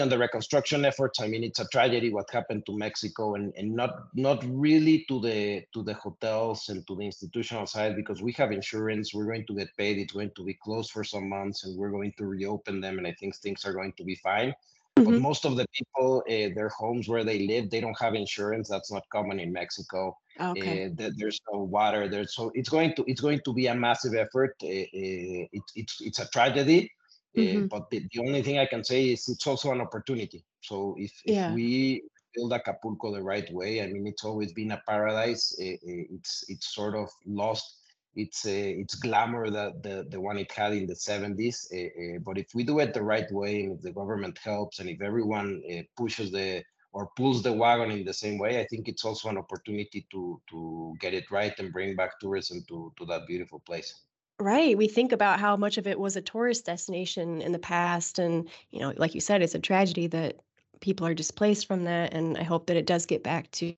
on 0.00 0.08
the 0.08 0.18
reconstruction 0.18 0.84
efforts, 0.84 1.20
I 1.20 1.26
mean, 1.26 1.42
it's 1.42 1.58
a 1.58 1.66
tragedy 1.68 2.12
what 2.12 2.30
happened 2.30 2.66
to 2.66 2.76
Mexico, 2.76 3.34
and, 3.34 3.52
and 3.56 3.74
not 3.74 4.08
not 4.14 4.44
really 4.46 5.04
to 5.08 5.20
the 5.20 5.64
to 5.72 5.82
the 5.82 5.94
hotels 5.94 6.68
and 6.68 6.86
to 6.86 6.94
the 6.94 7.02
institutional 7.02 7.66
side 7.66 7.96
because 7.96 8.22
we 8.22 8.32
have 8.32 8.52
insurance. 8.52 9.14
We're 9.14 9.24
going 9.24 9.46
to 9.46 9.54
get 9.54 9.76
paid. 9.76 9.98
It's 9.98 10.12
going 10.12 10.32
to 10.36 10.44
be 10.44 10.54
closed 10.54 10.90
for 10.90 11.02
some 11.02 11.28
months, 11.28 11.64
and 11.64 11.78
we're 11.78 11.90
going 11.90 12.12
to 12.18 12.26
reopen 12.26 12.80
them, 12.80 12.98
and 12.98 13.06
I 13.06 13.12
think 13.18 13.36
things 13.36 13.64
are 13.64 13.72
going 13.72 13.94
to 13.94 14.04
be 14.04 14.16
fine. 14.16 14.54
Mm-hmm. 14.96 15.04
But 15.04 15.20
most 15.20 15.46
of 15.46 15.56
the 15.56 15.66
people, 15.72 16.22
uh, 16.26 16.54
their 16.54 16.68
homes 16.68 17.08
where 17.08 17.24
they 17.24 17.46
live, 17.46 17.70
they 17.70 17.80
don't 17.80 17.98
have 18.00 18.14
insurance. 18.14 18.68
That's 18.68 18.92
not 18.92 19.08
common 19.10 19.40
in 19.40 19.50
Mexico. 19.50 20.16
Okay. 20.38 20.86
Uh, 20.86 21.10
there's 21.16 21.40
no 21.52 21.60
water. 21.60 22.06
There's 22.08 22.34
so 22.34 22.50
it's 22.54 22.68
going 22.68 22.94
to 22.96 23.04
it's 23.06 23.20
going 23.20 23.40
to 23.46 23.54
be 23.54 23.68
a 23.68 23.74
massive 23.74 24.14
effort. 24.14 24.56
Uh, 24.62 24.84
it, 24.92 25.62
it's 25.74 26.00
it's 26.00 26.18
a 26.18 26.28
tragedy 26.28 26.90
Mm-hmm. 27.36 27.64
Uh, 27.64 27.66
but 27.68 27.90
the, 27.90 28.06
the 28.12 28.20
only 28.20 28.42
thing 28.42 28.58
I 28.58 28.66
can 28.66 28.84
say 28.84 29.10
is 29.10 29.28
it's 29.28 29.46
also 29.46 29.70
an 29.72 29.80
opportunity. 29.80 30.44
So 30.62 30.96
if, 30.98 31.12
yeah. 31.24 31.48
if 31.48 31.54
we 31.54 32.02
build 32.34 32.52
Acapulco 32.52 33.12
the 33.12 33.22
right 33.22 33.50
way, 33.52 33.82
I 33.82 33.86
mean, 33.86 34.06
it's 34.06 34.24
always 34.24 34.52
been 34.52 34.72
a 34.72 34.82
paradise. 34.88 35.54
Uh, 35.60 35.78
it's 35.84 36.44
it's 36.48 36.74
sort 36.74 36.94
of 36.94 37.08
lost 37.26 37.76
its 38.16 38.44
uh, 38.46 38.50
its 38.82 38.96
glamour 38.96 39.50
that 39.50 39.82
the, 39.82 40.06
the 40.10 40.20
one 40.20 40.38
it 40.38 40.50
had 40.50 40.72
in 40.72 40.86
the 40.86 40.94
70s. 40.94 42.24
but 42.24 42.38
if 42.38 42.48
we 42.54 42.64
do 42.64 42.80
it 42.80 42.92
the 42.92 43.02
right 43.02 43.30
way, 43.30 43.64
and 43.64 43.76
if 43.76 43.82
the 43.82 43.92
government 43.92 44.38
helps, 44.38 44.80
and 44.80 44.88
if 44.88 45.00
everyone 45.00 45.62
pushes 45.96 46.30
the 46.32 46.62
or 46.92 47.08
pulls 47.16 47.40
the 47.42 47.52
wagon 47.52 47.92
in 47.92 48.04
the 48.04 48.12
same 48.12 48.36
way, 48.38 48.60
I 48.60 48.66
think 48.66 48.88
it's 48.88 49.04
also 49.04 49.28
an 49.28 49.38
opportunity 49.38 50.06
to 50.10 50.40
to 50.50 50.94
get 51.00 51.14
it 51.14 51.30
right 51.30 51.56
and 51.60 51.72
bring 51.72 51.94
back 51.94 52.18
tourism 52.18 52.64
to 52.68 52.92
to 52.98 53.06
that 53.06 53.28
beautiful 53.28 53.60
place. 53.60 53.94
Right. 54.40 54.76
We 54.76 54.88
think 54.88 55.12
about 55.12 55.38
how 55.38 55.54
much 55.56 55.76
of 55.76 55.86
it 55.86 56.00
was 56.00 56.16
a 56.16 56.22
tourist 56.22 56.64
destination 56.64 57.42
in 57.42 57.52
the 57.52 57.58
past. 57.58 58.18
And, 58.18 58.48
you 58.70 58.80
know, 58.80 58.94
like 58.96 59.14
you 59.14 59.20
said, 59.20 59.42
it's 59.42 59.54
a 59.54 59.58
tragedy 59.58 60.06
that 60.08 60.40
people 60.80 61.06
are 61.06 61.12
displaced 61.14 61.66
from 61.66 61.84
that. 61.84 62.14
And 62.14 62.38
I 62.38 62.42
hope 62.42 62.66
that 62.66 62.76
it 62.78 62.86
does 62.86 63.04
get 63.04 63.22
back 63.22 63.50
to 63.52 63.76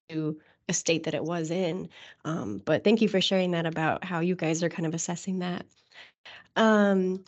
a 0.69 0.73
state 0.73 1.03
that 1.03 1.15
it 1.15 1.25
was 1.25 1.51
in. 1.51 1.89
Um, 2.25 2.59
but 2.59 2.85
thank 2.85 3.03
you 3.03 3.09
for 3.09 3.21
sharing 3.21 3.51
that 3.51 3.67
about 3.67 4.05
how 4.05 4.21
you 4.21 4.37
guys 4.37 4.63
are 4.63 4.69
kind 4.69 4.87
of 4.87 4.95
assessing 4.95 5.41
that. 5.41 5.67
Um, 6.55 7.25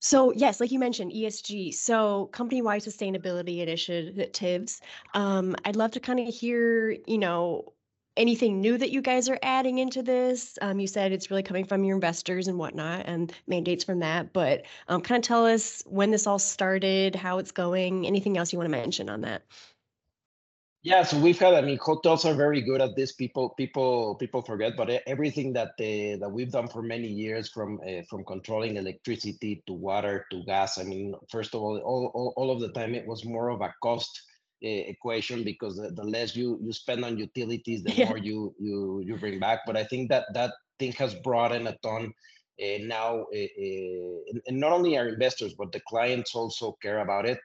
so 0.00 0.32
yes, 0.32 0.60
like 0.60 0.70
you 0.70 0.78
mentioned, 0.78 1.12
ESG. 1.12 1.72
So 1.72 2.26
company-wide 2.26 2.82
sustainability 2.82 3.58
initiatives. 3.58 4.80
Um, 5.14 5.56
I'd 5.64 5.76
love 5.76 5.90
to 5.92 6.00
kind 6.00 6.20
of 6.20 6.32
hear, 6.32 6.92
you 7.06 7.18
know, 7.18 7.72
anything 8.16 8.60
new 8.60 8.76
that 8.78 8.90
you 8.90 9.00
guys 9.00 9.28
are 9.28 9.38
adding 9.42 9.78
into 9.78 10.02
this? 10.02 10.58
Um, 10.60 10.78
you 10.80 10.86
said 10.86 11.12
it's 11.12 11.30
really 11.30 11.42
coming 11.42 11.64
from 11.64 11.84
your 11.84 11.96
investors 11.96 12.48
and 12.48 12.58
whatnot 12.58 13.06
and 13.06 13.32
mandates 13.46 13.84
from 13.84 14.00
that, 14.00 14.32
but 14.32 14.64
um, 14.88 15.00
kind 15.00 15.22
of 15.22 15.26
tell 15.26 15.46
us 15.46 15.82
when 15.86 16.10
this 16.10 16.26
all 16.26 16.38
started, 16.38 17.14
how 17.14 17.38
it's 17.38 17.52
going, 17.52 18.06
anything 18.06 18.36
else 18.36 18.52
you 18.52 18.58
want 18.58 18.70
to 18.70 18.76
mention 18.76 19.08
on 19.08 19.22
that? 19.22 19.42
Yeah, 20.84 21.04
so 21.04 21.16
we've 21.16 21.38
had. 21.38 21.54
I 21.54 21.60
mean, 21.60 21.78
hotels 21.80 22.24
are 22.24 22.34
very 22.34 22.60
good 22.60 22.80
at 22.82 22.96
this. 22.96 23.12
People, 23.12 23.50
people, 23.50 24.16
people 24.16 24.42
forget, 24.42 24.72
but 24.76 24.90
everything 25.06 25.52
that 25.52 25.76
they, 25.78 26.16
that 26.16 26.28
we've 26.28 26.50
done 26.50 26.66
for 26.66 26.82
many 26.82 27.06
years, 27.06 27.48
from 27.48 27.78
uh, 27.86 28.02
from 28.10 28.24
controlling 28.24 28.76
electricity 28.76 29.62
to 29.68 29.74
water 29.74 30.26
to 30.32 30.42
gas. 30.42 30.78
I 30.78 30.82
mean, 30.82 31.14
first 31.30 31.54
of 31.54 31.62
all, 31.62 31.78
all, 31.78 32.10
all, 32.14 32.34
all 32.36 32.50
of 32.50 32.58
the 32.58 32.72
time 32.72 32.96
it 32.96 33.06
was 33.06 33.24
more 33.24 33.50
of 33.50 33.60
a 33.60 33.72
cost 33.80 34.22
equation 34.62 35.44
because 35.44 35.76
the, 35.76 35.90
the, 35.90 36.04
less 36.04 36.36
you 36.36 36.58
you 36.62 36.72
spend 36.72 37.04
on 37.04 37.18
utilities, 37.18 37.82
the 37.82 37.92
yeah. 37.92 38.08
more 38.08 38.18
you 38.18 38.54
you 38.58 39.02
you 39.04 39.16
bring 39.16 39.38
back. 39.38 39.60
But 39.66 39.76
I 39.76 39.84
think 39.84 40.08
that 40.10 40.26
that 40.34 40.52
thing 40.78 40.92
has 40.92 41.14
brought 41.14 41.52
in 41.52 41.66
a 41.66 41.76
ton. 41.82 42.12
Uh, 42.62 42.78
now, 42.82 43.22
uh, 43.34 44.42
and 44.46 44.60
not 44.60 44.72
only 44.72 44.96
our 44.96 45.08
investors, 45.08 45.54
but 45.54 45.72
the 45.72 45.80
clients 45.80 46.34
also 46.34 46.76
care 46.82 46.98
about 46.98 47.24
it. 47.26 47.40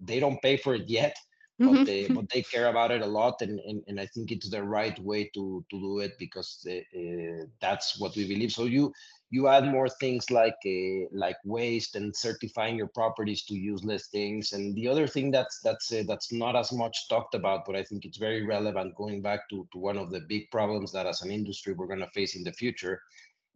they 0.00 0.20
don't 0.20 0.42
pay 0.42 0.56
for 0.56 0.74
it 0.74 0.88
yet, 0.88 1.14
but 1.58 1.66
mm-hmm. 1.66 1.84
they 1.84 2.08
but 2.08 2.28
they 2.30 2.42
care 2.42 2.68
about 2.68 2.90
it 2.90 3.02
a 3.02 3.06
lot, 3.06 3.42
and, 3.42 3.60
and 3.60 3.82
and 3.86 4.00
I 4.00 4.06
think 4.06 4.32
it's 4.32 4.48
the 4.48 4.62
right 4.62 4.98
way 5.00 5.30
to 5.34 5.64
to 5.70 5.80
do 5.80 5.98
it 6.00 6.18
because 6.18 6.66
uh, 6.70 7.44
that's 7.60 8.00
what 8.00 8.16
we 8.16 8.26
believe. 8.26 8.52
So 8.52 8.64
you 8.64 8.92
you 9.30 9.48
add 9.48 9.66
more 9.66 9.88
things 9.88 10.30
like 10.30 10.56
uh, 10.66 11.06
like 11.12 11.36
waste 11.44 11.96
and 11.96 12.14
certifying 12.16 12.76
your 12.76 12.88
properties 12.88 13.44
to 13.44 13.54
useless 13.54 14.06
things. 14.08 14.52
And 14.52 14.74
the 14.74 14.88
other 14.88 15.06
thing 15.06 15.30
that's 15.30 15.60
that's 15.60 15.92
uh, 15.92 16.04
that's 16.06 16.32
not 16.32 16.56
as 16.56 16.72
much 16.72 17.08
talked 17.08 17.34
about 17.34 17.64
but 17.66 17.76
i 17.76 17.82
think 17.82 18.04
it's 18.04 18.18
very 18.18 18.44
relevant 18.44 18.94
going 18.96 19.20
back 19.22 19.48
to, 19.50 19.66
to 19.72 19.78
one 19.78 19.98
of 19.98 20.10
the 20.10 20.20
big 20.28 20.50
problems 20.50 20.92
that 20.92 21.06
as 21.06 21.22
an 21.22 21.30
industry 21.30 21.72
we're 21.74 21.86
going 21.86 21.98
to 22.00 22.10
face 22.10 22.36
in 22.36 22.44
the 22.44 22.52
future 22.52 23.00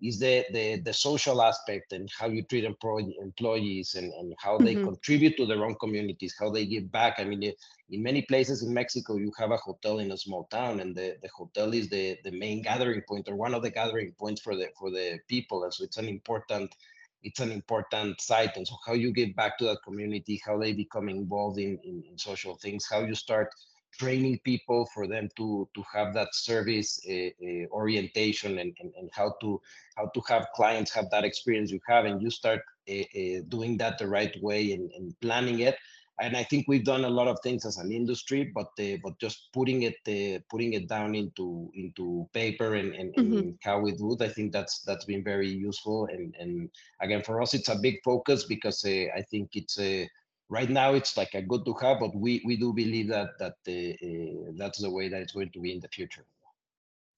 is 0.02 0.18
the, 0.18 0.44
the 0.52 0.80
the 0.80 0.92
social 0.92 1.40
aspect 1.40 1.92
and 1.92 2.10
how 2.18 2.26
you 2.26 2.42
treat 2.42 2.64
employee, 2.64 3.16
employees 3.20 3.94
and, 3.94 4.12
and 4.14 4.34
how 4.38 4.58
they 4.58 4.74
mm-hmm. 4.74 4.86
contribute 4.86 5.36
to 5.36 5.46
their 5.46 5.64
own 5.64 5.76
communities, 5.76 6.34
how 6.38 6.50
they 6.50 6.66
give 6.66 6.90
back. 6.90 7.14
I 7.18 7.24
mean, 7.24 7.42
in 7.44 8.02
many 8.02 8.22
places 8.22 8.62
in 8.62 8.74
Mexico, 8.74 9.16
you 9.16 9.32
have 9.38 9.52
a 9.52 9.56
hotel 9.56 10.00
in 10.00 10.10
a 10.10 10.16
small 10.16 10.44
town, 10.50 10.80
and 10.80 10.94
the, 10.94 11.16
the 11.22 11.28
hotel 11.34 11.72
is 11.72 11.88
the, 11.88 12.18
the 12.24 12.32
main 12.32 12.62
gathering 12.62 13.02
point 13.08 13.28
or 13.28 13.36
one 13.36 13.54
of 13.54 13.62
the 13.62 13.70
gathering 13.70 14.12
points 14.18 14.40
for 14.40 14.56
the 14.56 14.68
for 14.78 14.90
the 14.90 15.20
people. 15.28 15.62
And 15.64 15.72
so 15.72 15.84
it's 15.84 15.98
an 15.98 16.08
important 16.08 16.74
it's 17.22 17.40
an 17.40 17.52
important 17.52 18.20
site. 18.20 18.56
And 18.56 18.66
so 18.66 18.74
how 18.84 18.94
you 18.94 19.12
give 19.12 19.36
back 19.36 19.56
to 19.58 19.64
that 19.66 19.78
community, 19.84 20.42
how 20.44 20.58
they 20.58 20.72
become 20.72 21.08
involved 21.08 21.58
in, 21.58 21.78
in, 21.84 22.02
in 22.10 22.18
social 22.18 22.56
things, 22.56 22.88
how 22.90 23.00
you 23.00 23.14
start 23.14 23.50
training 23.98 24.40
people 24.44 24.86
for 24.94 25.06
them 25.06 25.28
to 25.36 25.68
to 25.74 25.82
have 25.92 26.14
that 26.14 26.34
service 26.34 27.00
uh, 27.08 27.12
uh, 27.12 27.66
orientation 27.70 28.58
and, 28.58 28.74
and, 28.80 28.92
and 28.98 29.10
how 29.12 29.34
to 29.40 29.60
how 29.96 30.06
to 30.14 30.20
have 30.28 30.46
clients 30.54 30.92
have 30.92 31.10
that 31.10 31.24
experience 31.24 31.70
you 31.70 31.80
have 31.86 32.04
and 32.04 32.22
you 32.22 32.30
start 32.30 32.60
uh, 32.90 33.40
doing 33.48 33.76
that 33.76 33.98
the 33.98 34.06
right 34.06 34.34
way 34.42 34.72
and, 34.72 34.90
and, 34.92 35.14
planning 35.20 35.60
it 35.60 35.76
and 36.20 36.36
i 36.36 36.42
think 36.42 36.64
we've 36.66 36.84
done 36.84 37.04
a 37.04 37.08
lot 37.18 37.28
of 37.28 37.38
things 37.42 37.64
as 37.64 37.76
an 37.76 37.92
industry 37.92 38.50
but 38.54 38.70
but 38.76 39.18
just 39.20 39.52
putting 39.52 39.82
it 39.82 40.48
putting 40.48 40.72
it 40.72 40.88
down 40.88 41.14
into 41.14 41.70
into 41.74 42.28
paper 42.32 42.74
and, 42.74 42.94
and, 42.94 43.14
mm-hmm. 43.14 43.38
and, 43.38 43.58
how 43.62 43.78
we 43.78 43.92
do 43.92 44.12
it 44.14 44.22
i 44.22 44.28
think 44.28 44.52
that's 44.52 44.80
that's 44.82 45.04
been 45.04 45.22
very 45.22 45.48
useful 45.48 46.06
and 46.06 46.34
and 46.38 46.70
again 47.00 47.22
for 47.22 47.40
us 47.42 47.54
it's 47.54 47.68
a 47.68 47.76
big 47.76 47.96
focus 48.02 48.44
because 48.44 48.84
i 48.84 49.22
think 49.30 49.50
it's 49.54 49.78
a 49.78 50.08
right 50.52 50.68
now 50.68 50.92
it's 50.92 51.16
like 51.16 51.34
a 51.34 51.40
good 51.40 51.64
to 51.64 51.74
have, 51.80 51.98
but 51.98 52.14
we 52.14 52.42
we 52.44 52.56
do 52.56 52.72
believe 52.72 53.08
that 53.08 53.30
that 53.40 53.56
uh, 53.66 54.52
that's 54.60 54.78
the 54.78 54.90
way 54.90 55.08
that 55.08 55.20
it's 55.22 55.32
going 55.32 55.50
to 55.50 55.60
be 55.60 55.72
in 55.72 55.80
the 55.80 55.88
future. 55.88 56.24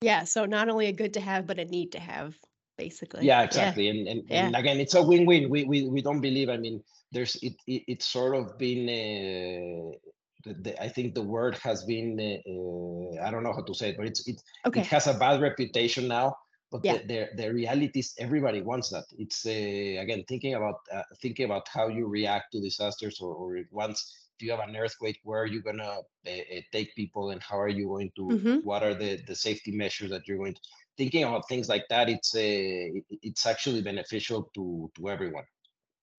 Yeah. 0.00 0.22
So 0.24 0.46
not 0.46 0.68
only 0.68 0.86
a 0.86 0.92
good 0.92 1.12
to 1.14 1.20
have, 1.20 1.46
but 1.46 1.58
a 1.58 1.64
need 1.64 1.90
to 1.92 2.00
have, 2.00 2.34
basically. 2.78 3.26
Yeah, 3.26 3.42
exactly. 3.42 3.84
Yeah. 3.86 3.92
And, 3.92 4.08
and, 4.08 4.22
yeah. 4.28 4.46
and 4.46 4.56
again, 4.56 4.78
it's 4.78 4.94
a 4.94 5.02
win-win. 5.02 5.50
We 5.50 5.64
we 5.64 5.88
we 5.88 6.00
don't 6.00 6.20
believe. 6.20 6.48
I 6.48 6.56
mean, 6.56 6.82
there's 7.10 7.34
it. 7.42 7.54
it 7.66 7.82
it's 7.92 8.06
sort 8.06 8.36
of 8.38 8.56
been. 8.56 8.84
Uh, 8.88 9.98
the, 10.44 10.52
the, 10.64 10.82
I 10.86 10.88
think 10.88 11.14
the 11.14 11.26
word 11.36 11.58
has 11.58 11.84
been. 11.84 12.10
Uh, 12.20 13.26
I 13.26 13.30
don't 13.32 13.42
know 13.42 13.54
how 13.58 13.62
to 13.62 13.74
say 13.74 13.90
it, 13.90 13.96
but 13.96 14.06
it's 14.06 14.22
it. 14.28 14.40
Okay. 14.66 14.80
It 14.80 14.86
has 14.86 15.06
a 15.08 15.14
bad 15.14 15.40
reputation 15.40 16.06
now 16.06 16.36
but 16.74 16.84
yeah. 16.84 16.96
the, 17.06 17.06
the, 17.06 17.42
the 17.42 17.54
reality 17.54 18.00
is 18.00 18.14
everybody 18.18 18.60
wants 18.60 18.88
that 18.88 19.04
it's 19.16 19.46
uh, 19.46 20.02
again 20.02 20.24
thinking 20.28 20.54
about 20.54 20.80
uh, 20.92 21.02
thinking 21.22 21.44
about 21.44 21.68
how 21.68 21.86
you 21.86 22.08
react 22.08 22.50
to 22.50 22.60
disasters 22.60 23.20
or, 23.20 23.32
or 23.32 23.60
once 23.70 24.12
if 24.36 24.44
you 24.44 24.50
have 24.50 24.68
an 24.68 24.74
earthquake 24.74 25.20
where 25.22 25.40
are 25.40 25.46
you 25.46 25.62
going 25.62 25.78
to 25.78 25.84
uh, 25.84 26.60
take 26.72 26.92
people 26.96 27.30
and 27.30 27.40
how 27.40 27.56
are 27.56 27.68
you 27.68 27.86
going 27.86 28.10
to 28.16 28.22
mm-hmm. 28.22 28.56
what 28.64 28.82
are 28.82 28.92
the 28.92 29.22
the 29.28 29.36
safety 29.36 29.70
measures 29.70 30.10
that 30.10 30.26
you're 30.26 30.36
going 30.36 30.52
to 30.54 30.60
thinking 30.98 31.22
about 31.22 31.48
things 31.48 31.68
like 31.68 31.84
that 31.88 32.08
it's 32.08 32.34
uh, 32.34 33.00
it's 33.22 33.46
actually 33.46 33.80
beneficial 33.80 34.50
to 34.52 34.90
to 34.96 35.08
everyone 35.08 35.44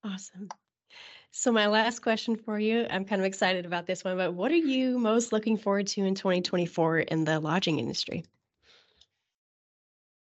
awesome 0.05 0.47
so 1.31 1.51
my 1.51 1.67
last 1.67 1.99
question 1.99 2.37
for 2.37 2.57
you 2.57 2.87
i'm 2.91 3.03
kind 3.03 3.19
of 3.19 3.25
excited 3.25 3.65
about 3.65 3.85
this 3.85 4.05
one 4.05 4.15
but 4.15 4.33
what 4.33 4.53
are 4.53 4.65
you 4.73 4.97
most 4.97 5.33
looking 5.33 5.57
forward 5.57 5.85
to 5.85 6.05
in 6.05 6.15
2024 6.15 6.99
in 6.99 7.25
the 7.25 7.41
lodging 7.41 7.77
industry 7.77 8.23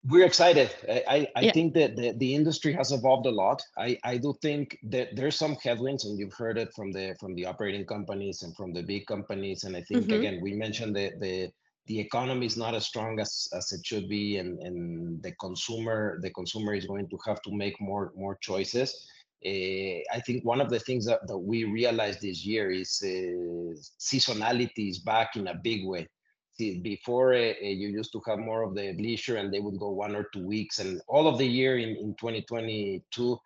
we're 0.08 0.26
excited. 0.26 0.72
I, 0.90 1.28
I 1.36 1.42
yeah. 1.42 1.52
think 1.52 1.74
that 1.76 1.96
the, 1.96 2.14
the 2.14 2.34
industry 2.34 2.74
has 2.74 2.92
evolved 2.92 3.28
a 3.28 3.32
lot. 3.32 3.62
I, 3.78 3.98
I 4.04 4.18
do 4.18 4.34
think 4.42 4.78
that 4.84 5.16
there's 5.16 5.36
some 5.36 5.56
headwinds, 5.56 6.06
and 6.06 6.18
you've 6.18 6.34
heard 6.34 6.58
it 6.58 6.74
from 6.74 6.92
the 6.92 7.16
from 7.20 7.36
the 7.36 7.46
operating 7.46 7.86
companies 7.86 8.42
and 8.42 8.56
from 8.56 8.74
the 8.74 8.82
big 8.82 9.06
companies. 9.06 9.64
And 9.64 9.78
I 9.78 9.82
think 9.82 10.06
mm-hmm. 10.06 10.20
again, 10.20 10.40
we 10.42 10.54
mentioned 10.54 10.96
the 10.96 11.12
the 11.20 11.52
the 11.86 12.00
economy 12.00 12.46
is 12.46 12.58
not 12.58 12.74
as 12.74 12.86
strong 12.86 13.20
as, 13.20 13.50
as 13.54 13.72
it 13.72 13.86
should 13.86 14.08
be, 14.08 14.38
and, 14.38 14.60
and 14.60 15.22
the 15.22 15.34
consumer 15.34 16.20
the 16.22 16.32
consumer 16.32 16.74
is 16.74 16.86
going 16.86 17.08
to 17.10 17.18
have 17.28 17.42
to 17.44 17.52
make 17.52 17.80
more 17.80 18.12
more 18.16 18.38
choices. 18.42 19.08
Uh, 19.46 20.02
I 20.14 20.20
think 20.26 20.46
one 20.46 20.62
of 20.62 20.70
the 20.70 20.80
things 20.80 21.06
that, 21.06 21.26
that 21.28 21.38
we 21.38 21.64
realized 21.64 22.22
this 22.22 22.46
year 22.46 22.70
is 22.70 23.02
uh, 23.04 23.74
seasonality 24.00 24.90
is 24.90 25.00
back 25.00 25.36
in 25.36 25.48
a 25.48 25.56
big 25.56 25.88
way 25.88 26.08
before 26.70 27.34
uh, 27.34 27.54
you 27.62 27.88
used 27.90 28.12
to 28.14 28.22
have 28.28 28.40
more 28.40 28.64
of 28.64 28.76
the 28.76 28.94
leisure 28.94 29.38
and 29.38 29.54
they 29.54 29.60
would 29.60 29.80
go 29.80 29.90
one 29.90 30.16
or 30.16 30.28
two 30.34 30.46
weeks. 30.46 30.80
And 30.80 31.02
all 31.08 31.28
of 31.28 31.38
the 31.38 31.48
year 31.48 31.78
in, 31.78 31.90
in 31.90 32.16
2022 32.20 33.34
uh, 33.34 33.38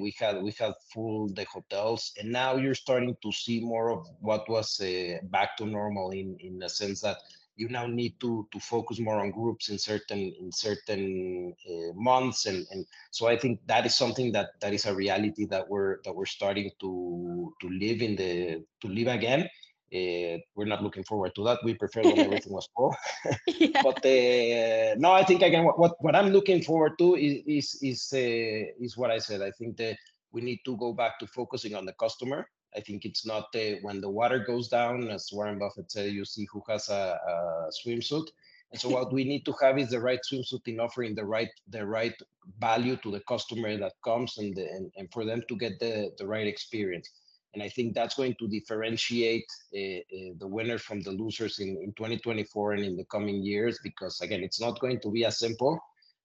we 0.00 0.14
had 0.18 0.42
we 0.42 0.52
had 0.58 0.74
full 0.92 1.28
the 1.28 1.44
hotels. 1.44 2.12
And 2.18 2.30
now 2.30 2.56
you're 2.56 2.74
starting 2.74 3.16
to 3.22 3.32
see 3.32 3.60
more 3.60 3.90
of 3.90 4.06
what 4.20 4.48
was 4.48 4.80
back 5.24 5.56
to 5.58 5.66
normal 5.66 6.10
in 6.10 6.36
in 6.40 6.58
the 6.58 6.68
sense 6.68 7.00
that 7.00 7.18
you 7.56 7.68
now 7.68 7.86
need 7.86 8.18
to 8.20 8.48
to 8.52 8.58
focus 8.60 8.98
more 8.98 9.20
on 9.20 9.30
groups 9.30 9.68
in 9.68 9.78
certain 9.78 10.32
in 10.40 10.50
certain 10.52 11.54
uh, 11.68 11.92
months. 11.94 12.46
And 12.46 12.66
and 12.70 12.86
so 13.10 13.28
i 13.28 13.36
think 13.36 13.60
that 13.66 13.86
is 13.86 13.94
something 13.94 14.32
that 14.32 14.48
that 14.60 14.72
is 14.72 14.86
a 14.86 14.94
reality 14.94 15.46
that 15.46 15.68
we're 15.68 15.98
that 16.04 16.14
we're 16.14 16.26
starting 16.38 16.70
to 16.80 17.54
to 17.60 17.68
live 17.68 18.02
in 18.02 18.16
the 18.16 18.64
to 18.80 18.88
live 18.88 19.08
again 19.08 19.48
uh, 19.94 20.38
we're 20.54 20.66
not 20.66 20.82
looking 20.82 21.04
forward 21.04 21.32
to 21.34 21.44
that 21.44 21.58
we 21.64 21.74
prefer 21.74 22.02
when 22.02 22.18
everything 22.26 22.52
was 22.52 22.68
full 22.76 22.94
yeah. 23.46 23.82
but 23.82 23.98
uh, 24.04 24.94
no 24.98 25.12
i 25.12 25.24
think 25.24 25.42
again 25.42 25.64
what, 25.64 25.94
what 26.00 26.16
i'm 26.16 26.30
looking 26.30 26.62
forward 26.62 26.92
to 26.98 27.16
is 27.16 27.42
is 27.46 27.78
is, 27.82 28.12
uh, 28.12 28.84
is 28.84 28.96
what 28.96 29.10
i 29.10 29.18
said 29.18 29.42
i 29.42 29.50
think 29.52 29.76
that 29.76 29.96
we 30.32 30.40
need 30.40 30.60
to 30.64 30.76
go 30.76 30.92
back 30.92 31.18
to 31.18 31.26
focusing 31.26 31.74
on 31.74 31.84
the 31.84 31.92
customer 31.94 32.46
I 32.76 32.80
think 32.80 33.04
it's 33.04 33.26
not 33.26 33.46
uh, 33.54 33.76
when 33.82 34.00
the 34.00 34.08
water 34.08 34.38
goes 34.38 34.68
down, 34.68 35.08
as 35.08 35.30
Warren 35.32 35.58
Buffett 35.58 35.90
said, 35.90 36.12
you 36.12 36.24
see 36.24 36.46
who 36.52 36.62
has 36.68 36.88
a, 36.88 37.18
a 37.28 37.68
swimsuit. 37.84 38.28
And 38.72 38.80
so 38.80 38.88
what 38.88 39.12
we 39.12 39.24
need 39.24 39.44
to 39.46 39.54
have 39.60 39.78
is 39.78 39.90
the 39.90 40.00
right 40.00 40.20
swimsuit 40.30 40.66
in 40.66 40.78
offering 40.78 41.14
the 41.16 41.24
right 41.24 41.48
the 41.68 41.84
right 41.84 42.14
value 42.60 42.96
to 42.98 43.10
the 43.10 43.20
customer 43.28 43.76
that 43.76 43.94
comes 44.04 44.38
and, 44.38 44.54
the, 44.54 44.62
and, 44.62 44.92
and 44.96 45.08
for 45.12 45.24
them 45.24 45.42
to 45.48 45.56
get 45.56 45.80
the, 45.80 46.12
the 46.18 46.26
right 46.26 46.46
experience. 46.46 47.10
And 47.52 47.62
I 47.62 47.68
think 47.68 47.94
that's 47.94 48.14
going 48.14 48.36
to 48.38 48.46
differentiate 48.46 49.46
uh, 49.74 49.78
uh, 49.78 50.32
the 50.38 50.46
winners 50.46 50.82
from 50.82 51.00
the 51.00 51.10
losers 51.10 51.58
in, 51.58 51.68
in 51.82 51.92
2024 51.96 52.74
and 52.74 52.84
in 52.84 52.96
the 52.96 53.04
coming 53.06 53.42
years, 53.42 53.80
because 53.82 54.20
again, 54.20 54.42
it's 54.44 54.60
not 54.60 54.78
going 54.78 55.00
to 55.00 55.10
be 55.10 55.24
as 55.24 55.38
simple 55.38 55.80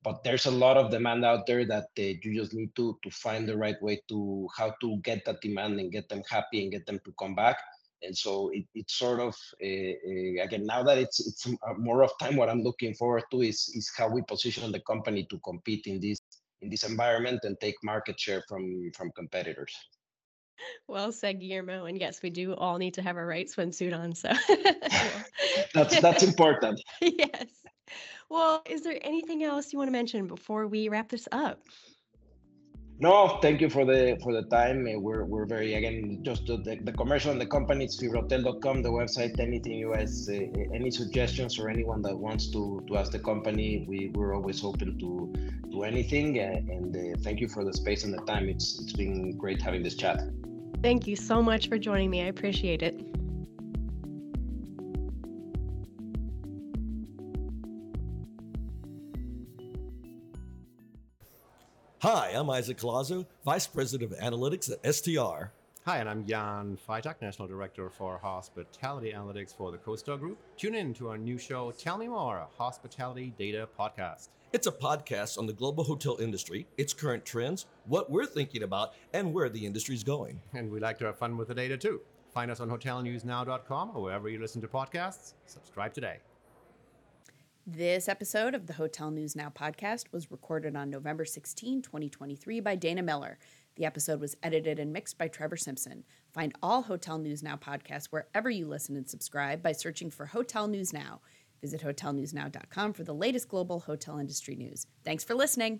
but 0.05 0.23
there's 0.23 0.45
a 0.45 0.51
lot 0.51 0.77
of 0.77 0.91
demand 0.91 1.25
out 1.25 1.47
there 1.47 1.65
that 1.65 1.87
uh, 1.97 2.13
you 2.21 2.39
just 2.39 2.53
need 2.53 2.73
to 2.75 2.97
to 3.03 3.09
find 3.09 3.49
the 3.49 3.57
right 3.57 3.81
way 3.81 3.99
to 4.07 4.47
how 4.55 4.71
to 4.79 4.97
get 4.97 5.25
that 5.25 5.41
demand 5.41 5.79
and 5.79 5.91
get 5.91 6.07
them 6.07 6.21
happy 6.29 6.61
and 6.61 6.71
get 6.71 6.85
them 6.85 6.99
to 7.03 7.11
come 7.19 7.33
back. 7.33 7.57
And 8.03 8.15
so 8.15 8.51
it, 8.53 8.65
it's 8.75 8.95
sort 8.95 9.19
of 9.19 9.35
again 9.59 10.65
now 10.65 10.83
that 10.83 10.99
it's 10.99 11.19
it's 11.27 11.47
more 11.79 12.03
of 12.03 12.11
time 12.19 12.35
what 12.35 12.49
i'm 12.49 12.61
looking 12.61 12.93
forward 12.93 13.23
to 13.31 13.41
is 13.41 13.59
is 13.73 13.91
how 13.97 14.07
we 14.07 14.21
position 14.21 14.71
the 14.71 14.81
company 14.81 15.25
to 15.31 15.39
compete 15.39 15.87
in 15.87 15.99
this 15.99 16.19
in 16.61 16.69
this 16.69 16.83
environment 16.83 17.39
and 17.43 17.59
take 17.59 17.75
market 17.83 18.19
share 18.19 18.43
from 18.47 18.63
from 18.95 19.11
competitors 19.15 19.73
well 20.87 21.11
said 21.11 21.39
guillermo 21.39 21.85
and 21.85 21.99
yes 21.99 22.21
we 22.21 22.29
do 22.29 22.53
all 22.53 22.77
need 22.77 22.93
to 22.93 23.01
have 23.01 23.17
our 23.17 23.25
right 23.25 23.47
swimsuit 23.47 23.97
on 23.97 24.13
so. 24.13 24.31
That's 25.73 25.99
that's 26.01 26.23
important. 26.23 26.81
Yes. 27.01 27.47
Well, 28.29 28.63
is 28.65 28.81
there 28.81 28.97
anything 29.01 29.43
else 29.43 29.71
you 29.71 29.77
want 29.77 29.89
to 29.89 29.91
mention 29.91 30.27
before 30.27 30.67
we 30.67 30.89
wrap 30.89 31.09
this 31.09 31.27
up? 31.31 31.61
No, 32.97 33.39
thank 33.41 33.59
you 33.59 33.69
for 33.69 33.83
the 33.83 34.17
for 34.23 34.31
the 34.31 34.43
time. 34.43 34.87
Uh, 34.87 34.97
we're 34.97 35.25
we're 35.25 35.45
very 35.45 35.73
again 35.73 36.19
just 36.21 36.45
the, 36.45 36.79
the 36.81 36.93
commercial 36.93 37.29
and 37.31 37.41
the 37.41 37.45
company 37.45 37.83
it's 37.83 38.01
fibrahotel.com, 38.01 38.83
the 38.83 38.89
website. 38.89 39.37
Anything 39.37 39.73
you 39.73 39.93
guys, 39.93 40.29
uh, 40.29 40.33
any 40.73 40.89
suggestions 40.89 41.59
or 41.59 41.67
anyone 41.67 42.01
that 42.03 42.17
wants 42.17 42.47
to 42.51 42.81
to 42.87 42.97
ask 42.97 43.11
the 43.11 43.19
company, 43.19 43.85
we 43.85 44.11
we're 44.15 44.33
always 44.33 44.63
open 44.63 44.97
to 44.97 45.33
to 45.71 45.83
anything. 45.83 46.39
Uh, 46.39 46.73
and 46.73 46.95
uh, 46.95 47.17
thank 47.21 47.41
you 47.41 47.49
for 47.49 47.65
the 47.65 47.73
space 47.73 48.05
and 48.05 48.13
the 48.13 48.21
time. 48.21 48.47
It's 48.47 48.79
it's 48.79 48.93
been 48.93 49.35
great 49.37 49.61
having 49.61 49.83
this 49.83 49.95
chat. 49.95 50.21
Thank 50.81 51.05
you 51.05 51.17
so 51.17 51.41
much 51.41 51.67
for 51.67 51.77
joining 51.77 52.09
me. 52.09 52.21
I 52.21 52.27
appreciate 52.27 52.81
it. 52.81 52.95
Hi, 62.05 62.33
I'm 62.35 62.51
Isaac 62.51 62.77
Collazo, 62.77 63.25
Vice 63.45 63.65
President 63.65 64.13
of 64.13 64.19
Analytics 64.19 64.71
at 64.71 64.93
STR. 64.95 65.45
Hi, 65.85 65.97
and 65.97 66.07
I'm 66.07 66.23
Jan 66.23 66.77
Freitag, 66.87 67.19
National 67.19 67.47
Director 67.47 67.89
for 67.89 68.19
Hospitality 68.19 69.11
Analytics 69.11 69.55
for 69.55 69.71
the 69.71 69.79
CoStar 69.79 70.19
Group. 70.19 70.37
Tune 70.55 70.75
in 70.75 70.93
to 70.93 71.09
our 71.09 71.17
new 71.17 71.39
show, 71.39 71.71
Tell 71.71 71.97
Me 71.97 72.07
More, 72.07 72.37
a 72.37 72.47
hospitality 72.59 73.33
data 73.39 73.67
podcast. 73.79 74.27
It's 74.53 74.67
a 74.67 74.71
podcast 74.71 75.39
on 75.39 75.47
the 75.47 75.53
global 75.53 75.83
hotel 75.83 76.17
industry, 76.21 76.67
its 76.77 76.93
current 76.93 77.25
trends, 77.25 77.65
what 77.87 78.11
we're 78.11 78.27
thinking 78.27 78.61
about, 78.61 78.93
and 79.13 79.33
where 79.33 79.49
the 79.49 79.65
industry's 79.65 80.03
going. 80.03 80.39
And 80.53 80.69
we 80.69 80.79
like 80.79 80.99
to 80.99 81.05
have 81.05 81.17
fun 81.17 81.37
with 81.37 81.47
the 81.47 81.55
data 81.55 81.75
too. 81.75 82.01
Find 82.35 82.51
us 82.51 82.59
on 82.59 82.69
hotelnewsnow.com 82.69 83.93
or 83.95 84.03
wherever 84.03 84.29
you 84.29 84.39
listen 84.39 84.61
to 84.61 84.67
podcasts. 84.67 85.33
Subscribe 85.47 85.95
today. 85.95 86.19
This 87.67 88.07
episode 88.07 88.53
of 88.53 88.67
the 88.67 88.73
Hotel 88.73 89.09
News 89.09 89.35
Now 89.35 89.49
podcast 89.49 90.11
was 90.11 90.29
recorded 90.29 90.75
on 90.75 90.91
November 90.91 91.25
16, 91.25 91.81
2023, 91.81 92.59
by 92.59 92.75
Dana 92.75 93.01
Miller. 93.01 93.39
The 93.75 93.85
episode 93.85 94.19
was 94.19 94.37
edited 94.43 94.77
and 94.77 94.93
mixed 94.93 95.17
by 95.17 95.29
Trevor 95.29 95.57
Simpson. 95.57 96.03
Find 96.31 96.53
all 96.61 96.83
Hotel 96.83 97.17
News 97.17 97.41
Now 97.41 97.55
podcasts 97.55 98.09
wherever 98.11 98.51
you 98.51 98.67
listen 98.67 98.95
and 98.95 99.09
subscribe 99.09 99.63
by 99.63 99.71
searching 99.71 100.11
for 100.11 100.27
Hotel 100.27 100.67
News 100.67 100.93
Now. 100.93 101.21
Visit 101.59 101.81
hotelnewsnow.com 101.81 102.93
for 102.93 103.03
the 103.03 103.15
latest 103.15 103.49
global 103.49 103.79
hotel 103.79 104.19
industry 104.19 104.55
news. 104.55 104.85
Thanks 105.03 105.23
for 105.23 105.33
listening. 105.33 105.79